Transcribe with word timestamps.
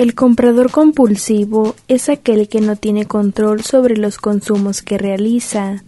El 0.00 0.14
comprador 0.14 0.70
compulsivo 0.70 1.74
es 1.86 2.08
aquel 2.08 2.48
que 2.48 2.62
no 2.62 2.76
tiene 2.76 3.04
control 3.04 3.60
sobre 3.60 3.98
los 3.98 4.16
consumos 4.16 4.80
que 4.80 4.96
realiza, 4.96 5.84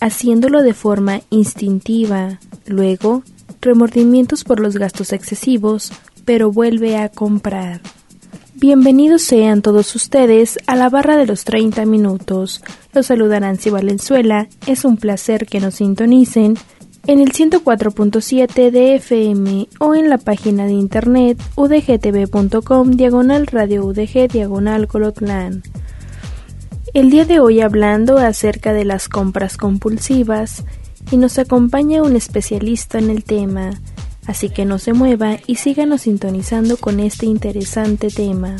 haciéndolo 0.00 0.62
de 0.62 0.74
forma 0.74 1.20
instintiva, 1.30 2.40
luego 2.66 3.22
remordimientos 3.60 4.42
por 4.42 4.58
los 4.58 4.78
gastos 4.78 5.12
excesivos, 5.12 5.92
pero 6.24 6.50
vuelve 6.50 6.96
a 6.96 7.08
comprar. 7.08 7.80
Bienvenidos 8.54 9.22
sean 9.22 9.62
todos 9.62 9.94
ustedes 9.94 10.58
a 10.66 10.74
la 10.74 10.88
barra 10.88 11.16
de 11.16 11.26
los 11.26 11.44
30 11.44 11.86
minutos. 11.86 12.64
Los 12.92 13.06
saluda 13.06 13.38
Nancy 13.38 13.70
Valenzuela. 13.70 14.48
Es 14.66 14.84
un 14.84 14.96
placer 14.96 15.46
que 15.46 15.60
nos 15.60 15.76
sintonicen 15.76 16.58
en 17.06 17.20
el 17.20 17.32
104.7 17.32 18.70
de 18.70 18.94
FM 18.96 19.68
o 19.80 19.94
en 19.94 20.08
la 20.08 20.18
página 20.18 20.66
de 20.66 20.72
internet 20.72 21.38
udgtv.com 21.56 22.90
diagonal 22.92 23.46
radio 23.48 23.84
udg 23.84 24.28
diagonal 24.30 24.86
colotlán. 24.86 25.62
El 26.94 27.10
día 27.10 27.24
de 27.24 27.40
hoy 27.40 27.60
hablando 27.60 28.18
acerca 28.18 28.72
de 28.72 28.84
las 28.84 29.08
compras 29.08 29.56
compulsivas 29.56 30.64
y 31.10 31.16
nos 31.16 31.38
acompaña 31.38 32.02
un 32.02 32.14
especialista 32.14 32.98
en 32.98 33.10
el 33.10 33.24
tema, 33.24 33.70
así 34.26 34.48
que 34.50 34.64
no 34.64 34.78
se 34.78 34.92
mueva 34.92 35.38
y 35.46 35.56
síganos 35.56 36.02
sintonizando 36.02 36.76
con 36.76 37.00
este 37.00 37.26
interesante 37.26 38.08
tema. 38.08 38.56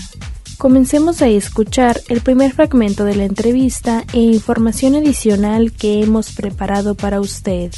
Comencemos 0.58 1.22
a 1.22 1.28
escuchar 1.28 2.00
el 2.08 2.20
primer 2.20 2.52
fragmento 2.52 3.04
de 3.04 3.16
la 3.16 3.24
entrevista 3.24 4.04
e 4.12 4.20
información 4.20 4.94
adicional 4.94 5.72
que 5.72 6.02
hemos 6.02 6.32
preparado 6.32 6.94
para 6.94 7.20
usted. 7.20 7.72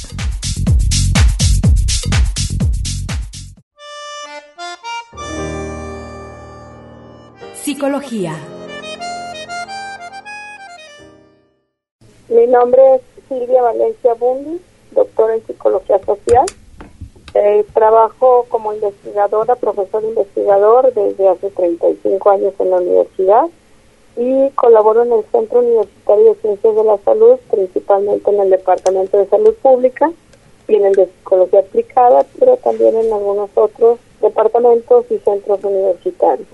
Psicología. 7.65 8.33
Mi 12.29 12.45
nombre 12.45 12.81
es 12.95 13.01
Silvia 13.27 13.63
Valencia 13.63 14.13
Bundi, 14.13 14.61
doctora 14.91 15.33
en 15.33 15.45
psicología 15.47 15.97
social. 16.05 16.45
Eh, 17.33 17.65
trabajo 17.73 18.45
como 18.49 18.71
investigadora, 18.71 19.55
profesor 19.55 20.03
investigador 20.03 20.93
desde 20.93 21.27
hace 21.27 21.49
35 21.49 22.29
años 22.29 22.53
en 22.59 22.69
la 22.69 22.77
universidad 22.77 23.45
y 24.15 24.49
colaboro 24.51 25.03
en 25.03 25.13
el 25.13 25.25
Centro 25.31 25.59
Universitario 25.59 26.33
de 26.33 26.41
Ciencias 26.41 26.75
de 26.75 26.83
la 26.83 26.97
Salud, 26.99 27.39
principalmente 27.49 28.29
en 28.29 28.39
el 28.41 28.49
Departamento 28.51 29.17
de 29.17 29.27
Salud 29.27 29.53
Pública 29.55 30.11
y 30.67 30.75
en 30.75 30.85
el 30.85 30.93
de 30.93 31.05
Psicología 31.05 31.59
Aplicada, 31.59 32.25
pero 32.39 32.57
también 32.57 32.95
en 32.95 33.11
algunos 33.11 33.49
otros 33.55 33.99
departamentos 34.21 35.05
y 35.09 35.17
centros 35.19 35.63
universitarios. 35.63 36.47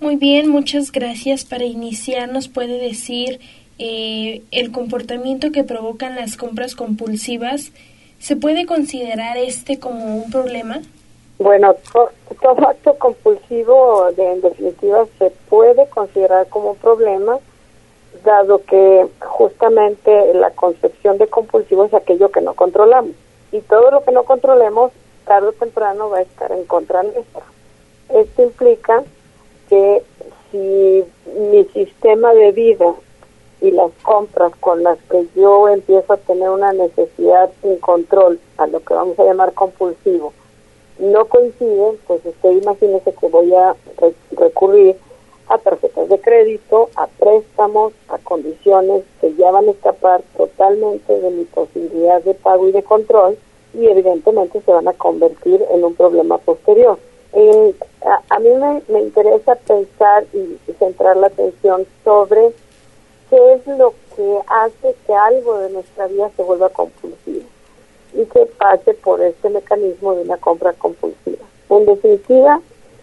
Muy 0.00 0.16
bien, 0.16 0.48
muchas 0.48 0.92
gracias. 0.92 1.44
Para 1.44 1.64
iniciar, 1.64 2.28
¿nos 2.30 2.48
puede 2.48 2.78
decir 2.78 3.40
eh, 3.78 4.42
el 4.50 4.72
comportamiento 4.72 5.52
que 5.52 5.64
provocan 5.64 6.16
las 6.16 6.36
compras 6.36 6.74
compulsivas? 6.74 7.72
¿Se 8.18 8.36
puede 8.36 8.66
considerar 8.66 9.36
este 9.36 9.78
como 9.78 10.16
un 10.16 10.30
problema? 10.30 10.80
Bueno, 11.38 11.74
todo 12.42 12.68
acto 12.68 12.94
compulsivo, 12.98 14.10
de, 14.14 14.32
en 14.32 14.40
definitiva, 14.42 15.06
se 15.18 15.30
puede 15.48 15.86
considerar 15.88 16.46
como 16.48 16.72
un 16.72 16.76
problema, 16.76 17.38
dado 18.24 18.62
que 18.64 19.06
justamente 19.20 20.34
la 20.34 20.50
concepción 20.50 21.16
de 21.16 21.26
compulsivo 21.28 21.86
es 21.86 21.94
aquello 21.94 22.30
que 22.30 22.42
no 22.42 22.54
controlamos. 22.54 23.12
Y 23.52 23.60
todo 23.62 23.90
lo 23.90 24.04
que 24.04 24.12
no 24.12 24.24
controlemos, 24.24 24.92
tarde 25.26 25.48
o 25.48 25.52
temprano, 25.52 26.10
va 26.10 26.18
a 26.18 26.22
estar 26.22 26.52
en 26.52 26.64
contra 26.64 27.02
nuestra. 27.02 27.42
Esto 28.08 28.42
implica 28.42 29.02
que 29.68 30.02
si 30.50 31.04
mi 31.38 31.64
sistema 31.66 32.32
de 32.34 32.52
vida 32.52 32.94
y 33.60 33.70
las 33.70 33.92
compras 34.02 34.52
con 34.60 34.82
las 34.82 34.98
que 35.10 35.26
yo 35.36 35.68
empiezo 35.68 36.12
a 36.12 36.16
tener 36.16 36.48
una 36.48 36.72
necesidad 36.72 37.50
sin 37.62 37.78
control, 37.78 38.40
a 38.56 38.66
lo 38.66 38.80
que 38.80 38.94
vamos 38.94 39.18
a 39.18 39.24
llamar 39.24 39.52
compulsivo, 39.52 40.32
no 40.98 41.24
coinciden, 41.26 41.98
pues 42.06 42.24
usted 42.24 42.50
imagínese 42.50 43.12
que 43.14 43.28
voy 43.28 43.54
a 43.54 43.74
recurrir 44.32 44.96
a 45.50 45.58
tarjetas 45.58 46.08
de 46.08 46.20
crédito, 46.20 46.90
a 46.94 47.08
préstamos, 47.08 47.92
a 48.08 48.18
condiciones 48.18 49.02
que 49.20 49.34
ya 49.34 49.50
van 49.50 49.66
a 49.68 49.72
escapar 49.72 50.22
totalmente 50.36 51.20
de 51.20 51.30
mi 51.30 51.44
posibilidad 51.44 52.22
de 52.22 52.34
pago 52.34 52.68
y 52.68 52.72
de 52.72 52.84
control 52.84 53.36
y 53.74 53.86
evidentemente 53.86 54.60
se 54.60 54.72
van 54.72 54.86
a 54.86 54.92
convertir 54.92 55.64
en 55.70 55.84
un 55.84 55.94
problema 55.94 56.38
posterior. 56.38 56.98
Eh, 57.32 57.74
a, 58.30 58.38
mí 58.38 58.48
me, 58.88 59.00
interesa 59.00 59.56
pensar 59.56 60.24
y, 60.32 60.56
centrar 60.78 61.16
la 61.16 61.26
atención 61.26 61.84
sobre 62.04 62.52
qué 63.28 63.52
es 63.54 63.66
lo 63.78 63.92
que 64.14 64.38
hace 64.46 64.94
que 65.06 65.14
algo 65.14 65.58
de 65.58 65.70
nuestra 65.70 66.06
vida 66.06 66.30
se 66.36 66.42
vuelva 66.44 66.68
compulsivo 66.68 67.46
y 68.14 68.24
que 68.24 68.46
pase 68.46 68.94
por 68.94 69.20
este 69.20 69.50
mecanismo 69.50 70.14
de 70.14 70.22
una 70.22 70.36
compra 70.36 70.72
compulsiva. 70.74 71.44
En 71.70 71.86
definitiva, 71.86 72.60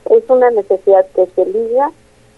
es 0.10 0.24
una 0.30 0.50
necesidad 0.50 1.06
que 1.14 1.26
se 1.28 1.46
liga 1.46 1.92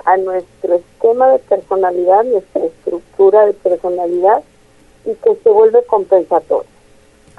a 0.06 0.18
nuestro 0.18 0.76
esquema 0.76 1.32
de 1.32 1.40
personalidad, 1.40 2.24
nuestra 2.24 2.66
estructura 2.66 3.46
de 3.46 3.54
personalidad 3.54 4.44
y 5.06 5.14
que 5.16 5.36
se 5.36 5.50
vuelve 5.50 5.84
compensatoria 5.84 6.70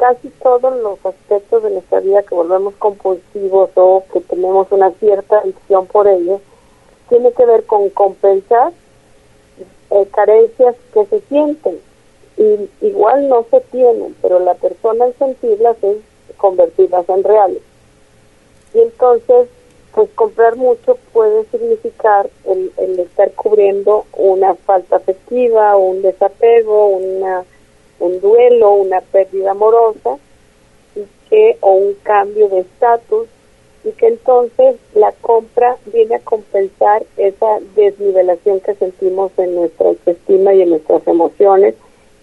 casi 0.00 0.30
todos 0.42 0.80
los 0.80 1.04
aspectos 1.04 1.62
de 1.62 1.70
nuestra 1.70 2.00
vida 2.00 2.22
que 2.22 2.34
volvemos 2.34 2.72
compulsivos 2.78 3.68
o 3.74 4.02
que 4.10 4.20
tenemos 4.22 4.66
una 4.72 4.92
cierta 4.92 5.40
adicción 5.40 5.86
por 5.86 6.08
ellos, 6.08 6.40
tiene 7.10 7.30
que 7.32 7.44
ver 7.44 7.64
con 7.64 7.90
compensar 7.90 8.72
eh, 9.90 10.06
carencias 10.10 10.74
que 10.94 11.04
se 11.04 11.20
sienten. 11.28 11.78
Y 12.38 12.70
igual 12.80 13.28
no 13.28 13.44
se 13.50 13.60
tienen, 13.60 14.16
pero 14.22 14.38
la 14.38 14.54
persona 14.54 15.04
al 15.04 15.14
sentirlas 15.18 15.76
es 15.82 15.98
convertirlas 16.38 17.06
en 17.10 17.22
reales. 17.22 17.62
Y 18.72 18.80
entonces, 18.80 19.50
pues 19.94 20.10
comprar 20.14 20.56
mucho 20.56 20.96
puede 21.12 21.44
significar 21.46 22.30
el, 22.46 22.72
el 22.76 23.00
estar 23.00 23.32
cubriendo 23.32 24.06
una 24.12 24.54
falta 24.54 24.96
afectiva, 24.96 25.76
un 25.76 26.02
desapego, 26.02 26.88
una 26.88 27.44
un 28.00 28.20
duelo, 28.20 28.72
una 28.72 29.00
pérdida 29.00 29.52
amorosa 29.52 30.18
y 30.96 31.04
que 31.28 31.56
o 31.60 31.72
un 31.72 31.94
cambio 32.02 32.48
de 32.48 32.60
estatus 32.60 33.28
y 33.84 33.92
que 33.92 34.08
entonces 34.08 34.76
la 34.94 35.12
compra 35.20 35.76
viene 35.86 36.16
a 36.16 36.20
compensar 36.20 37.04
esa 37.16 37.60
desnivelación 37.76 38.60
que 38.60 38.74
sentimos 38.74 39.30
en 39.38 39.54
nuestra 39.54 39.88
autoestima 39.88 40.52
y 40.54 40.62
en 40.62 40.70
nuestras 40.70 41.06
emociones 41.06 41.74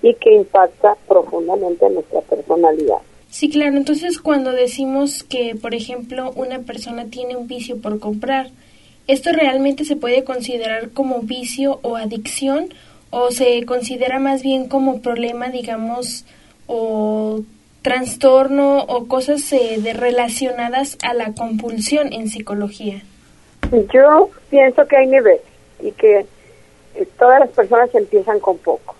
y 0.02 0.14
que 0.16 0.34
impacta 0.34 0.98
profundamente 1.08 1.86
en 1.86 1.96
nuestra 1.96 2.22
personalidad. 2.22 3.00
Sí, 3.30 3.50
claro. 3.50 3.78
Entonces, 3.78 4.20
cuando 4.20 4.52
decimos 4.52 5.24
que, 5.24 5.56
por 5.56 5.76
ejemplo, 5.76 6.32
una 6.36 6.60
persona 6.60 7.06
tiene 7.06 7.36
un 7.36 7.48
vicio 7.48 7.82
por 7.82 8.00
comprar, 8.00 8.50
¿esto 9.08 9.32
realmente 9.32 9.86
se 9.86 9.96
puede 9.96 10.24
considerar 10.24 10.92
como 10.92 11.22
vicio 11.22 11.80
o 11.84 11.98
adicción 11.98 12.70
o 13.10 13.32
se 13.32 13.66
considera 13.66 14.20
más 14.20 14.44
bien 14.44 14.68
como 14.68 15.02
problema, 15.02 15.50
digamos, 15.50 16.26
o 16.68 17.42
trastorno 17.82 18.80
o 18.80 19.08
cosas 19.08 19.52
eh, 19.54 19.80
relacionadas 19.94 20.98
a 21.04 21.14
la 21.14 21.34
compulsión 21.34 22.12
en 22.12 22.28
psicología? 22.28 23.02
Yo 23.94 24.30
pienso 24.50 24.86
que 24.88 24.98
hay 24.98 25.08
niveles 25.08 25.42
y 25.82 25.92
que 25.92 26.26
eh, 26.96 27.08
todas 27.18 27.40
las 27.40 27.50
personas 27.50 27.94
empiezan 27.96 28.40
con 28.40 28.58
poco. 28.58 28.97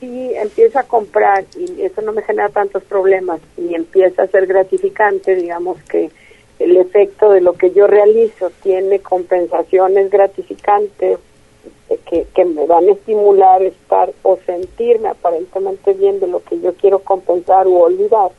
Si 0.00 0.34
empiezo 0.34 0.78
a 0.78 0.84
comprar 0.84 1.44
y 1.56 1.82
eso 1.82 2.02
no 2.02 2.12
me 2.12 2.22
genera 2.22 2.48
tantos 2.50 2.84
problemas 2.84 3.40
y 3.56 3.74
empieza 3.74 4.22
a 4.22 4.28
ser 4.28 4.46
gratificante, 4.46 5.34
digamos 5.34 5.82
que 5.84 6.10
el 6.58 6.76
efecto 6.76 7.30
de 7.30 7.40
lo 7.40 7.54
que 7.54 7.72
yo 7.72 7.86
realizo 7.86 8.50
tiene 8.62 9.00
compensaciones 9.00 10.10
gratificantes 10.10 11.18
que, 12.34 12.44
me 12.44 12.66
van 12.66 12.88
a 12.88 12.92
estimular 12.92 13.62
estar 13.62 14.10
o 14.22 14.38
sentirme 14.44 15.08
aparentemente 15.08 15.92
bien 15.94 16.20
de 16.20 16.26
lo 16.26 16.42
que 16.42 16.60
yo 16.60 16.74
quiero 16.74 17.00
compensar 17.00 17.66
o 17.66 17.74
olvidar, 17.74 18.30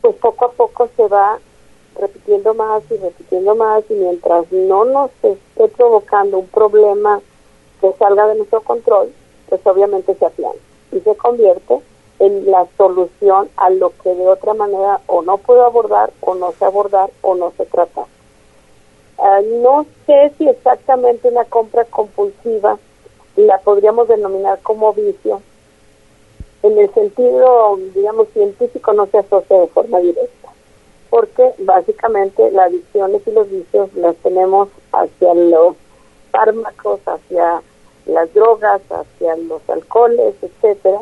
pues 0.00 0.16
poco 0.16 0.46
a 0.46 0.52
poco 0.52 0.88
se 0.96 1.06
va 1.08 1.38
repitiendo 1.98 2.54
más 2.54 2.82
y 2.90 2.96
repitiendo 2.96 3.54
más 3.54 3.84
y 3.90 3.94
mientras 3.94 4.50
no 4.50 4.84
nos 4.84 5.10
esté 5.22 5.68
provocando 5.76 6.38
un 6.38 6.48
problema 6.48 7.20
que 7.80 7.92
salga 7.98 8.26
de 8.28 8.36
nuestro 8.36 8.62
control, 8.62 9.12
pues 9.52 9.66
obviamente 9.66 10.14
se 10.14 10.24
aplana 10.24 10.54
y 10.92 11.00
se 11.00 11.14
convierte 11.14 11.78
en 12.20 12.50
la 12.50 12.66
solución 12.78 13.50
a 13.58 13.68
lo 13.68 13.92
que 14.02 14.14
de 14.14 14.26
otra 14.26 14.54
manera 14.54 15.02
o 15.06 15.20
no 15.20 15.36
puedo 15.36 15.66
abordar 15.66 16.10
o 16.22 16.34
no 16.34 16.52
sé 16.52 16.64
abordar 16.64 17.10
o 17.20 17.34
no 17.34 17.52
se 17.58 17.66
trata. 17.66 18.06
Ah, 19.18 19.40
no 19.62 19.84
sé 20.06 20.32
si 20.38 20.48
exactamente 20.48 21.28
una 21.28 21.44
compra 21.44 21.84
compulsiva 21.84 22.78
la 23.36 23.58
podríamos 23.58 24.08
denominar 24.08 24.58
como 24.62 24.94
vicio. 24.94 25.42
En 26.62 26.78
el 26.78 26.90
sentido, 26.94 27.78
digamos, 27.94 28.28
científico 28.28 28.94
no 28.94 29.04
se 29.04 29.18
asocia 29.18 29.58
de 29.58 29.66
forma 29.66 29.98
directa, 29.98 30.48
porque 31.10 31.52
básicamente 31.58 32.50
las 32.52 32.68
adicciones 32.68 33.20
y 33.26 33.32
los 33.32 33.50
vicios 33.50 33.92
las 33.96 34.16
tenemos 34.16 34.70
hacia 34.92 35.34
los 35.34 35.76
fármacos, 36.30 37.00
hacia 37.04 37.60
las 38.06 38.32
drogas, 38.34 38.82
hacia 38.90 39.36
los 39.36 39.62
alcoholes, 39.68 40.34
etcétera. 40.42 41.00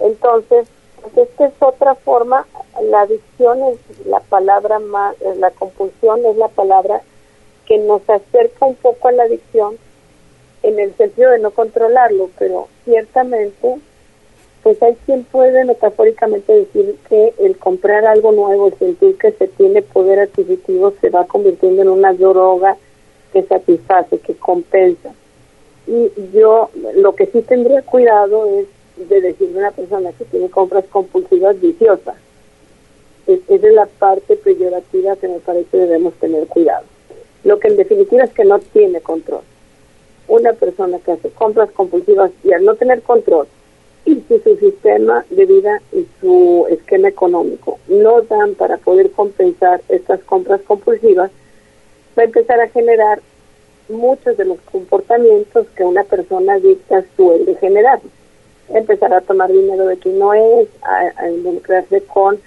Entonces, 0.00 0.68
pues 1.00 1.28
esta 1.28 1.46
es 1.46 1.52
otra 1.60 1.94
forma, 1.94 2.46
la 2.82 3.02
adicción 3.02 3.62
es 3.64 4.06
la 4.06 4.20
palabra 4.20 4.78
más, 4.78 5.16
la 5.38 5.50
compulsión 5.50 6.24
es 6.26 6.36
la 6.36 6.48
palabra 6.48 7.02
que 7.66 7.78
nos 7.78 8.08
acerca 8.08 8.66
un 8.66 8.76
poco 8.76 9.08
a 9.08 9.12
la 9.12 9.24
adicción 9.24 9.76
en 10.62 10.78
el 10.78 10.94
sentido 10.96 11.30
de 11.30 11.40
no 11.40 11.50
controlarlo, 11.50 12.30
pero 12.38 12.68
ciertamente, 12.84 13.78
pues 14.62 14.80
hay 14.82 14.96
quien 15.06 15.24
puede 15.24 15.64
metafóricamente 15.64 16.52
decir 16.52 16.96
que 17.08 17.34
el 17.40 17.58
comprar 17.58 18.06
algo 18.06 18.30
nuevo, 18.30 18.68
el 18.68 18.78
sentir 18.78 19.18
que 19.18 19.32
se 19.32 19.48
tiene 19.48 19.82
poder 19.82 20.20
adquisitivo, 20.20 20.92
se 21.00 21.10
va 21.10 21.26
convirtiendo 21.26 21.82
en 21.82 21.88
una 21.88 22.12
droga 22.12 22.76
que 23.32 23.42
satisface, 23.42 24.18
que 24.18 24.34
compensa. 24.34 25.12
Y 25.86 26.10
yo 26.32 26.70
lo 26.96 27.14
que 27.14 27.26
sí 27.26 27.42
tendría 27.42 27.82
cuidado 27.82 28.46
es 28.46 29.08
de 29.08 29.20
decirle 29.20 29.58
a 29.58 29.60
una 29.60 29.70
persona 29.72 30.12
que 30.12 30.24
tiene 30.26 30.48
compras 30.48 30.84
compulsivas 30.90 31.60
viciosas. 31.60 32.16
Es, 33.26 33.40
es 33.48 33.62
de 33.62 33.72
la 33.72 33.86
parte 33.86 34.36
peyorativa 34.36 35.16
que 35.16 35.28
me 35.28 35.40
parece 35.40 35.76
debemos 35.76 36.14
tener 36.14 36.46
cuidado. 36.46 36.84
Lo 37.44 37.58
que 37.58 37.68
en 37.68 37.76
definitiva 37.76 38.24
es 38.24 38.32
que 38.32 38.44
no 38.44 38.58
tiene 38.58 39.00
control. 39.00 39.42
Una 40.28 40.52
persona 40.52 40.98
que 40.98 41.12
hace 41.12 41.30
compras 41.30 41.70
compulsivas 41.72 42.30
y 42.44 42.52
al 42.52 42.64
no 42.64 42.74
tener 42.76 43.02
control 43.02 43.46
y 44.04 44.16
si 44.28 44.38
su 44.40 44.56
sistema 44.56 45.24
de 45.30 45.46
vida 45.46 45.80
y 45.92 46.06
su 46.20 46.66
esquema 46.70 47.08
económico 47.08 47.78
no 47.88 48.22
dan 48.22 48.54
para 48.54 48.76
poder 48.78 49.10
compensar 49.12 49.80
estas 49.88 50.20
compras 50.24 50.60
compulsivas, 50.62 51.30
va 52.18 52.22
a 52.22 52.26
empezar 52.26 52.60
a 52.60 52.68
generar 52.68 53.20
muchos 53.88 54.36
de 54.36 54.44
los 54.44 54.60
comportamientos 54.60 55.66
que 55.76 55.84
una 55.84 56.04
persona 56.04 56.54
adicta 56.54 57.04
suele 57.16 57.54
generar. 57.56 58.00
Empezar 58.68 59.12
a 59.12 59.20
tomar 59.20 59.50
dinero 59.50 59.86
de 59.86 59.98
quien 59.98 60.18
no 60.18 60.32
es, 60.34 60.68
a, 60.82 61.22
a 61.22 61.30
involucrarse 61.30 62.02
con 62.02 62.38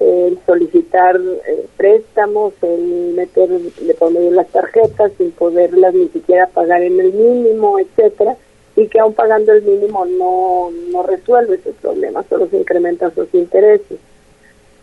el 0.00 0.38
solicitar 0.46 1.16
eh, 1.16 1.66
préstamos, 1.76 2.54
el 2.62 3.14
meter 3.14 3.48
de 3.48 3.94
por 3.94 4.12
medio 4.12 4.30
las 4.30 4.48
tarjetas 4.48 5.12
sin 5.18 5.32
poderlas 5.32 5.92
ni 5.94 6.08
siquiera 6.08 6.46
pagar 6.46 6.82
en 6.82 7.00
el 7.00 7.12
mínimo, 7.12 7.78
etcétera, 7.78 8.36
y 8.76 8.86
que 8.86 9.00
aún 9.00 9.14
pagando 9.14 9.52
el 9.52 9.62
mínimo 9.62 10.06
no, 10.06 10.70
no 10.92 11.02
resuelve 11.02 11.56
ese 11.56 11.72
problema, 11.72 12.22
solo 12.28 12.46
se 12.48 12.58
incrementan 12.58 13.14
sus 13.14 13.32
intereses. 13.34 13.98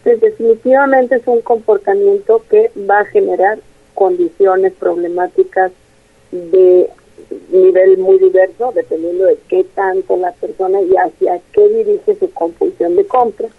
Entonces, 0.03 0.21
definitivamente 0.21 1.15
es 1.15 1.27
un 1.27 1.41
comportamiento 1.41 2.43
que 2.49 2.71
va 2.89 2.99
a 2.99 3.05
generar 3.05 3.59
condiciones 3.93 4.73
problemáticas 4.73 5.71
de 6.31 6.89
nivel 7.51 7.97
muy 7.97 8.19
diverso, 8.19 8.71
dependiendo 8.73 9.25
de 9.25 9.37
qué 9.47 9.63
tanto 9.75 10.17
la 10.17 10.31
persona 10.33 10.81
y 10.81 10.93
hacia 10.95 11.39
qué 11.53 11.67
dirige 11.69 12.15
su 12.15 12.31
compulsión 12.31 12.95
de 12.95 13.05
compra 13.05 13.49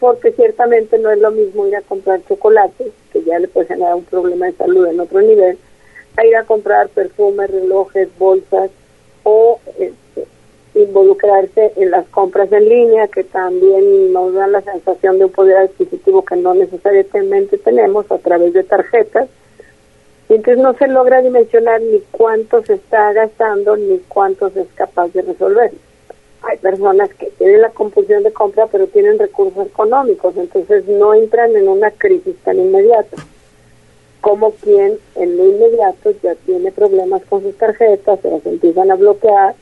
porque 0.00 0.32
ciertamente 0.32 0.98
no 0.98 1.10
es 1.10 1.18
lo 1.18 1.30
mismo 1.30 1.66
ir 1.66 1.76
a 1.76 1.82
comprar 1.82 2.20
chocolate, 2.28 2.92
que 3.12 3.22
ya 3.24 3.38
le 3.38 3.48
puede 3.48 3.66
generar 3.66 3.94
un 3.94 4.04
problema 4.04 4.46
de 4.46 4.52
salud 4.52 4.86
en 4.86 5.00
otro 5.00 5.20
nivel, 5.20 5.58
a 6.16 6.24
ir 6.24 6.36
a 6.36 6.44
comprar 6.44 6.88
perfumes, 6.88 7.50
relojes, 7.50 8.08
bolsas 8.18 8.70
o 9.24 9.58
este, 9.78 10.26
involucrarse 10.74 11.72
en 11.76 11.90
las 11.90 12.06
compras 12.08 12.50
en 12.52 12.68
línea, 12.68 13.08
que 13.08 13.24
también 13.24 14.12
nos 14.12 14.34
dan 14.34 14.52
la 14.52 14.62
sensación 14.62 15.18
de 15.18 15.24
un 15.26 15.32
poder 15.32 15.56
adquisitivo 15.56 16.24
que 16.24 16.36
no 16.36 16.54
necesariamente 16.54 17.58
tenemos 17.58 18.10
a 18.10 18.18
través 18.18 18.52
de 18.52 18.62
tarjetas. 18.64 19.28
Y 20.28 20.34
entonces 20.34 20.62
no 20.62 20.74
se 20.74 20.88
logra 20.88 21.22
dimensionar 21.22 21.80
ni 21.80 22.00
cuánto 22.10 22.62
se 22.64 22.74
está 22.74 23.12
gastando 23.12 23.76
ni 23.76 23.98
cuánto 24.08 24.50
se 24.50 24.62
es 24.62 24.68
capaz 24.74 25.08
de 25.12 25.22
resolver 25.22 25.72
hay 26.42 26.56
personas 26.58 27.12
que 27.14 27.26
tienen 27.38 27.62
la 27.62 27.70
compulsión 27.70 28.22
de 28.22 28.32
compra 28.32 28.66
pero 28.70 28.86
tienen 28.86 29.18
recursos 29.18 29.66
económicos, 29.66 30.36
entonces 30.36 30.86
no 30.86 31.14
entran 31.14 31.54
en 31.56 31.68
una 31.68 31.90
crisis 31.90 32.36
tan 32.44 32.58
inmediata 32.58 33.16
como 34.20 34.52
quien 34.52 34.98
en 35.14 35.36
lo 35.36 35.44
inmediato 35.44 36.10
ya 36.22 36.34
tiene 36.34 36.72
problemas 36.72 37.22
con 37.28 37.42
sus 37.42 37.56
tarjetas, 37.56 38.20
se 38.20 38.30
las 38.30 38.44
empiezan 38.46 38.90
a 38.90 38.96
bloquear 38.96 39.54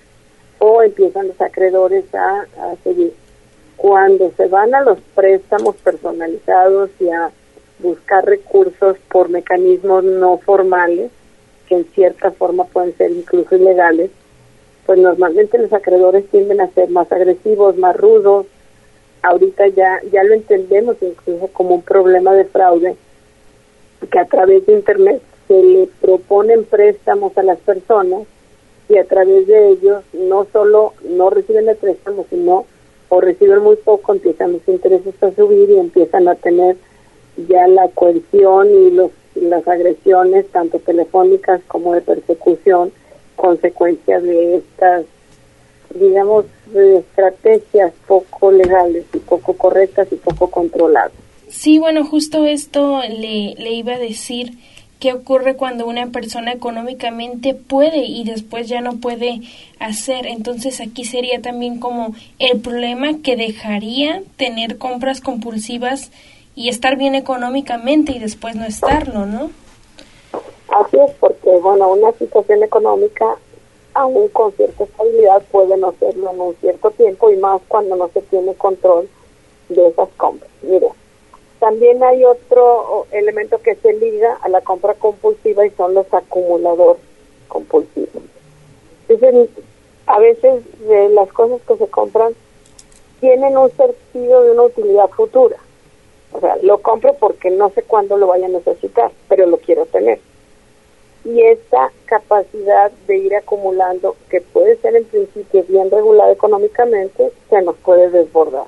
o 0.59 0.83
empiezan 0.83 1.29
los 1.29 1.41
acreedores 1.41 2.05
a, 2.15 2.47
a 2.59 2.77
seguir. 2.83 3.13
Cuando 3.77 4.33
se 4.37 4.49
van 4.49 4.75
a 4.75 4.81
los 4.81 4.99
préstamos 5.15 5.77
personalizados 5.77 6.91
y 6.99 7.11
a 7.11 7.31
buscar 7.78 8.25
recursos 8.25 8.96
por 9.11 9.28
mecanismos 9.28 10.05
no 10.05 10.38
formales, 10.38 11.11
que 11.69 11.76
en 11.76 11.84
cierta 11.94 12.31
forma 12.31 12.64
pueden 12.64 12.96
ser 12.96 13.11
incluso 13.11 13.56
ilegales, 13.56 14.11
pues 14.87 14.99
normalmente 14.99 15.58
los 15.58 15.73
acreedores 15.73 16.28
tienden 16.28 16.61
a 16.61 16.70
ser 16.70 16.88
más 16.90 17.11
agresivos, 17.11 17.76
más 17.76 17.96
rudos. 17.96 18.46
Ahorita 19.23 19.67
ya 19.69 20.00
ya 20.12 20.23
lo 20.23 20.34
entendemos 20.34 20.96
incluso 21.00 21.49
como 21.49 21.75
un 21.75 21.82
problema 21.82 22.32
de 22.34 22.44
fraude, 22.44 22.96
que 24.11 24.19
a 24.19 24.26
través 24.26 24.64
de 24.67 24.75
Internet 24.75 25.20
se 25.49 25.62
le 25.62 25.88
proponen 26.00 26.64
préstamos 26.64 27.37
a 27.37 27.43
las 27.43 27.58
personas 27.58 28.22
y 28.88 28.99
a 28.99 29.05
través 29.05 29.46
de 29.46 29.70
ellos 29.70 30.05
no 30.12 30.46
solo 30.52 30.94
no 31.08 31.31
reciben 31.31 31.69
el 31.69 31.76
préstamo, 31.76 32.25
sino 32.31 32.67
o 33.08 33.20
reciben 33.20 33.61
muy 33.61 33.76
poco, 33.76 34.12
empiezan 34.12 34.52
los 34.52 34.69
intereses 34.69 35.14
a 35.22 35.32
subir 35.32 35.70
y 35.70 35.79
empiezan 35.79 36.29
a 36.29 36.34
tener 36.34 36.76
ya 37.49 37.67
la 37.69 37.88
coerción 37.88 38.69
y 38.69 38.91
los 38.91 39.11
las 39.41 39.67
agresiones 39.69 40.47
tanto 40.50 40.79
telefónicas 40.79 41.61
como 41.69 41.94
de 41.94 42.00
persecución 42.00 42.93
consecuencias 43.37 44.22
de 44.22 44.56
estas, 44.56 45.05
digamos, 45.94 46.46
estrategias 46.75 47.93
poco 48.06 48.51
legales 48.51 49.05
y 49.13 49.19
poco 49.19 49.53
correctas 49.55 50.08
y 50.10 50.17
poco 50.17 50.51
controladas. 50.51 51.13
Sí, 51.49 51.79
bueno, 51.79 52.05
justo 52.05 52.44
esto 52.44 53.01
le, 53.03 53.55
le 53.56 53.72
iba 53.72 53.94
a 53.94 53.99
decir 53.99 54.53
qué 54.99 55.13
ocurre 55.13 55.56
cuando 55.56 55.87
una 55.87 56.06
persona 56.06 56.53
económicamente 56.53 57.55
puede 57.55 58.05
y 58.06 58.25
después 58.25 58.69
ya 58.69 58.81
no 58.81 58.96
puede 58.96 59.43
hacer. 59.79 60.27
Entonces 60.27 60.81
aquí 60.81 61.05
sería 61.05 61.43
también 61.43 61.79
como 61.79 62.15
el 62.39 62.58
problema 62.60 63.19
que 63.22 63.37
dejaría 63.37 64.22
tener 64.37 64.79
compras 64.79 65.20
compulsivas 65.20 66.10
y 66.56 66.70
estar 66.70 66.96
bien 66.96 67.15
económicamente 67.15 68.13
y 68.13 68.19
después 68.19 68.56
no 68.56 68.65
estarlo, 68.65 69.27
¿no? 69.27 69.51
Así 70.69 70.96
es, 70.96 71.13
porque 71.20 71.51
bueno, 71.58 71.93
una 71.93 72.10
situación 72.13 72.63
económica, 72.63 73.36
aún 73.93 74.29
con 74.31 74.51
cierta 74.53 74.84
estabilidad, 74.84 75.43
puede 75.53 75.77
no 75.77 75.94
serlo 76.01 76.31
en 76.32 76.41
un 76.41 76.56
cierto 76.56 76.91
tiempo 76.93 77.31
y 77.31 77.36
más 77.36 77.60
cuando 77.69 77.94
no 77.94 78.08
se 78.08 78.22
tiene 78.22 78.55
control 78.55 79.08
de 79.69 79.86
esas 79.86 80.08
compras. 80.17 80.51
Mire, 80.63 80.89
también 81.60 82.03
hay 82.03 82.25
otro 82.25 83.06
elemento 83.13 83.58
que 83.58 83.75
se 83.77 83.93
liga 83.93 84.39
a 84.41 84.48
la 84.48 84.63
compra 84.63 84.94
compulsiva 84.94 85.67
y 85.67 85.70
son 85.70 85.93
los 85.93 86.13
acumuladores 86.13 87.03
compulsivos. 87.48 88.22
Entonces, 89.08 89.51
a 90.06 90.19
veces 90.19 90.63
de 90.89 91.10
las 91.10 91.29
cosas 91.32 91.60
que 91.69 91.77
se 91.77 91.86
compran 91.89 92.32
tienen 93.20 93.56
un 93.58 93.70
sentido 93.72 94.43
de 94.43 94.53
una 94.53 94.63
utilidad 94.63 95.08
futura. 95.10 95.56
O 96.33 96.41
sea, 96.41 96.56
lo 96.63 96.79
compro 96.79 97.15
porque 97.15 97.51
no 97.51 97.71
sé 97.71 97.83
cuándo 97.83 98.17
lo 98.17 98.27
vaya 98.27 98.47
a 98.47 98.51
necesitar, 98.51 99.11
pero 99.29 99.47
lo 99.47 99.59
quiero 99.59 99.87
tener 99.87 100.19
y 101.27 101.43
esta 101.43 101.91
capacidad 102.05 102.93
de 103.09 103.17
ir 103.17 103.35
acumulando, 103.35 104.17
que 104.31 104.41
puede 104.41 104.77
ser 104.77 104.95
en 104.95 105.05
principio 105.05 105.65
bien 105.65 105.91
regulada 105.91 106.33
económicamente, 106.33 107.33
se 107.51 107.63
nos 107.63 107.77
puede 107.79 108.11
desbordar. 108.11 108.67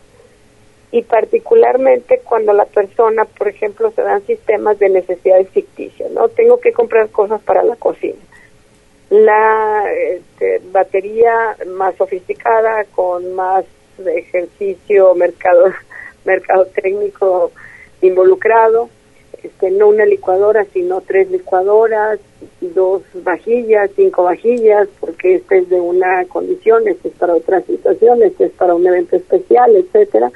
Y 0.91 1.03
particularmente 1.03 2.21
cuando 2.25 2.53
la 2.53 2.65
persona, 2.65 3.27
por 3.27 3.47
ejemplo, 3.49 3.93
se 3.93 4.03
dan 4.03 4.27
sistemas 4.27 4.79
de 4.79 4.89
necesidades 4.89 5.49
ficticias, 5.51 6.11
¿no? 6.11 6.29
Tengo 6.29 6.59
que 6.59 6.73
comprar 6.73 7.11
cosas 7.11 7.41
para 7.43 7.63
la 7.63 7.77
cocina. 7.77 8.19
La 9.11 9.85
este, 9.93 10.61
batería 10.73 11.57
más 11.67 11.95
sofisticada, 11.95 12.85
con 12.87 13.35
más 13.35 13.65
ejercicio 14.05 15.15
mercado, 15.15 15.73
mercado 16.29 16.67
técnico 16.67 17.51
involucrado, 18.03 18.91
este, 19.43 19.71
no 19.71 19.89
una 19.89 20.05
licuadora, 20.05 20.65
sino 20.73 21.01
tres 21.01 21.31
licuadoras, 21.31 22.21
dos 22.61 23.03
vajillas, 23.15 23.91
cinco 23.97 24.25
vajillas, 24.25 24.89
porque 25.01 25.37
este 25.37 25.59
es 25.59 25.69
de 25.69 25.81
una 25.81 26.25
condición, 26.27 26.87
este 26.87 27.09
es 27.09 27.15
para 27.15 27.35
otra 27.35 27.61
situación, 27.63 28.23
este 28.23 28.47
es 28.47 28.53
para 28.53 28.75
un 28.75 28.87
evento 28.87 29.17
especial, 29.17 29.75
etcétera. 29.75 30.31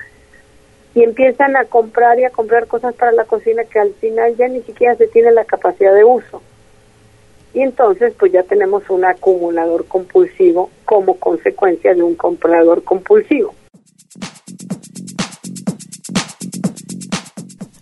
Y 0.94 1.02
empiezan 1.02 1.56
a 1.56 1.64
comprar 1.64 2.18
y 2.18 2.25
a 2.25 2.30
comprar 2.30 2.66
cosas 2.66 2.94
para 2.94 3.12
la 3.12 3.25
cocina 3.25 3.64
que 3.64 3.78
al 3.78 3.92
final 3.94 4.37
ya 4.37 4.49
ni 4.49 4.62
siquiera 4.62 4.94
se 4.96 5.06
tiene 5.08 5.32
la 5.32 5.44
capacidad 5.44 5.94
de 5.94 6.04
uso. 6.04 6.42
Y 7.54 7.61
entonces 7.61 8.14
pues 8.18 8.32
ya 8.32 8.42
tenemos 8.44 8.88
un 8.88 9.04
acumulador 9.04 9.87
compulsivo 9.87 10.70
como 10.84 11.16
consecuencia 11.18 11.94
de 11.94 12.02
un 12.02 12.14
comprador 12.14 12.82
compulsivo. 12.82 13.54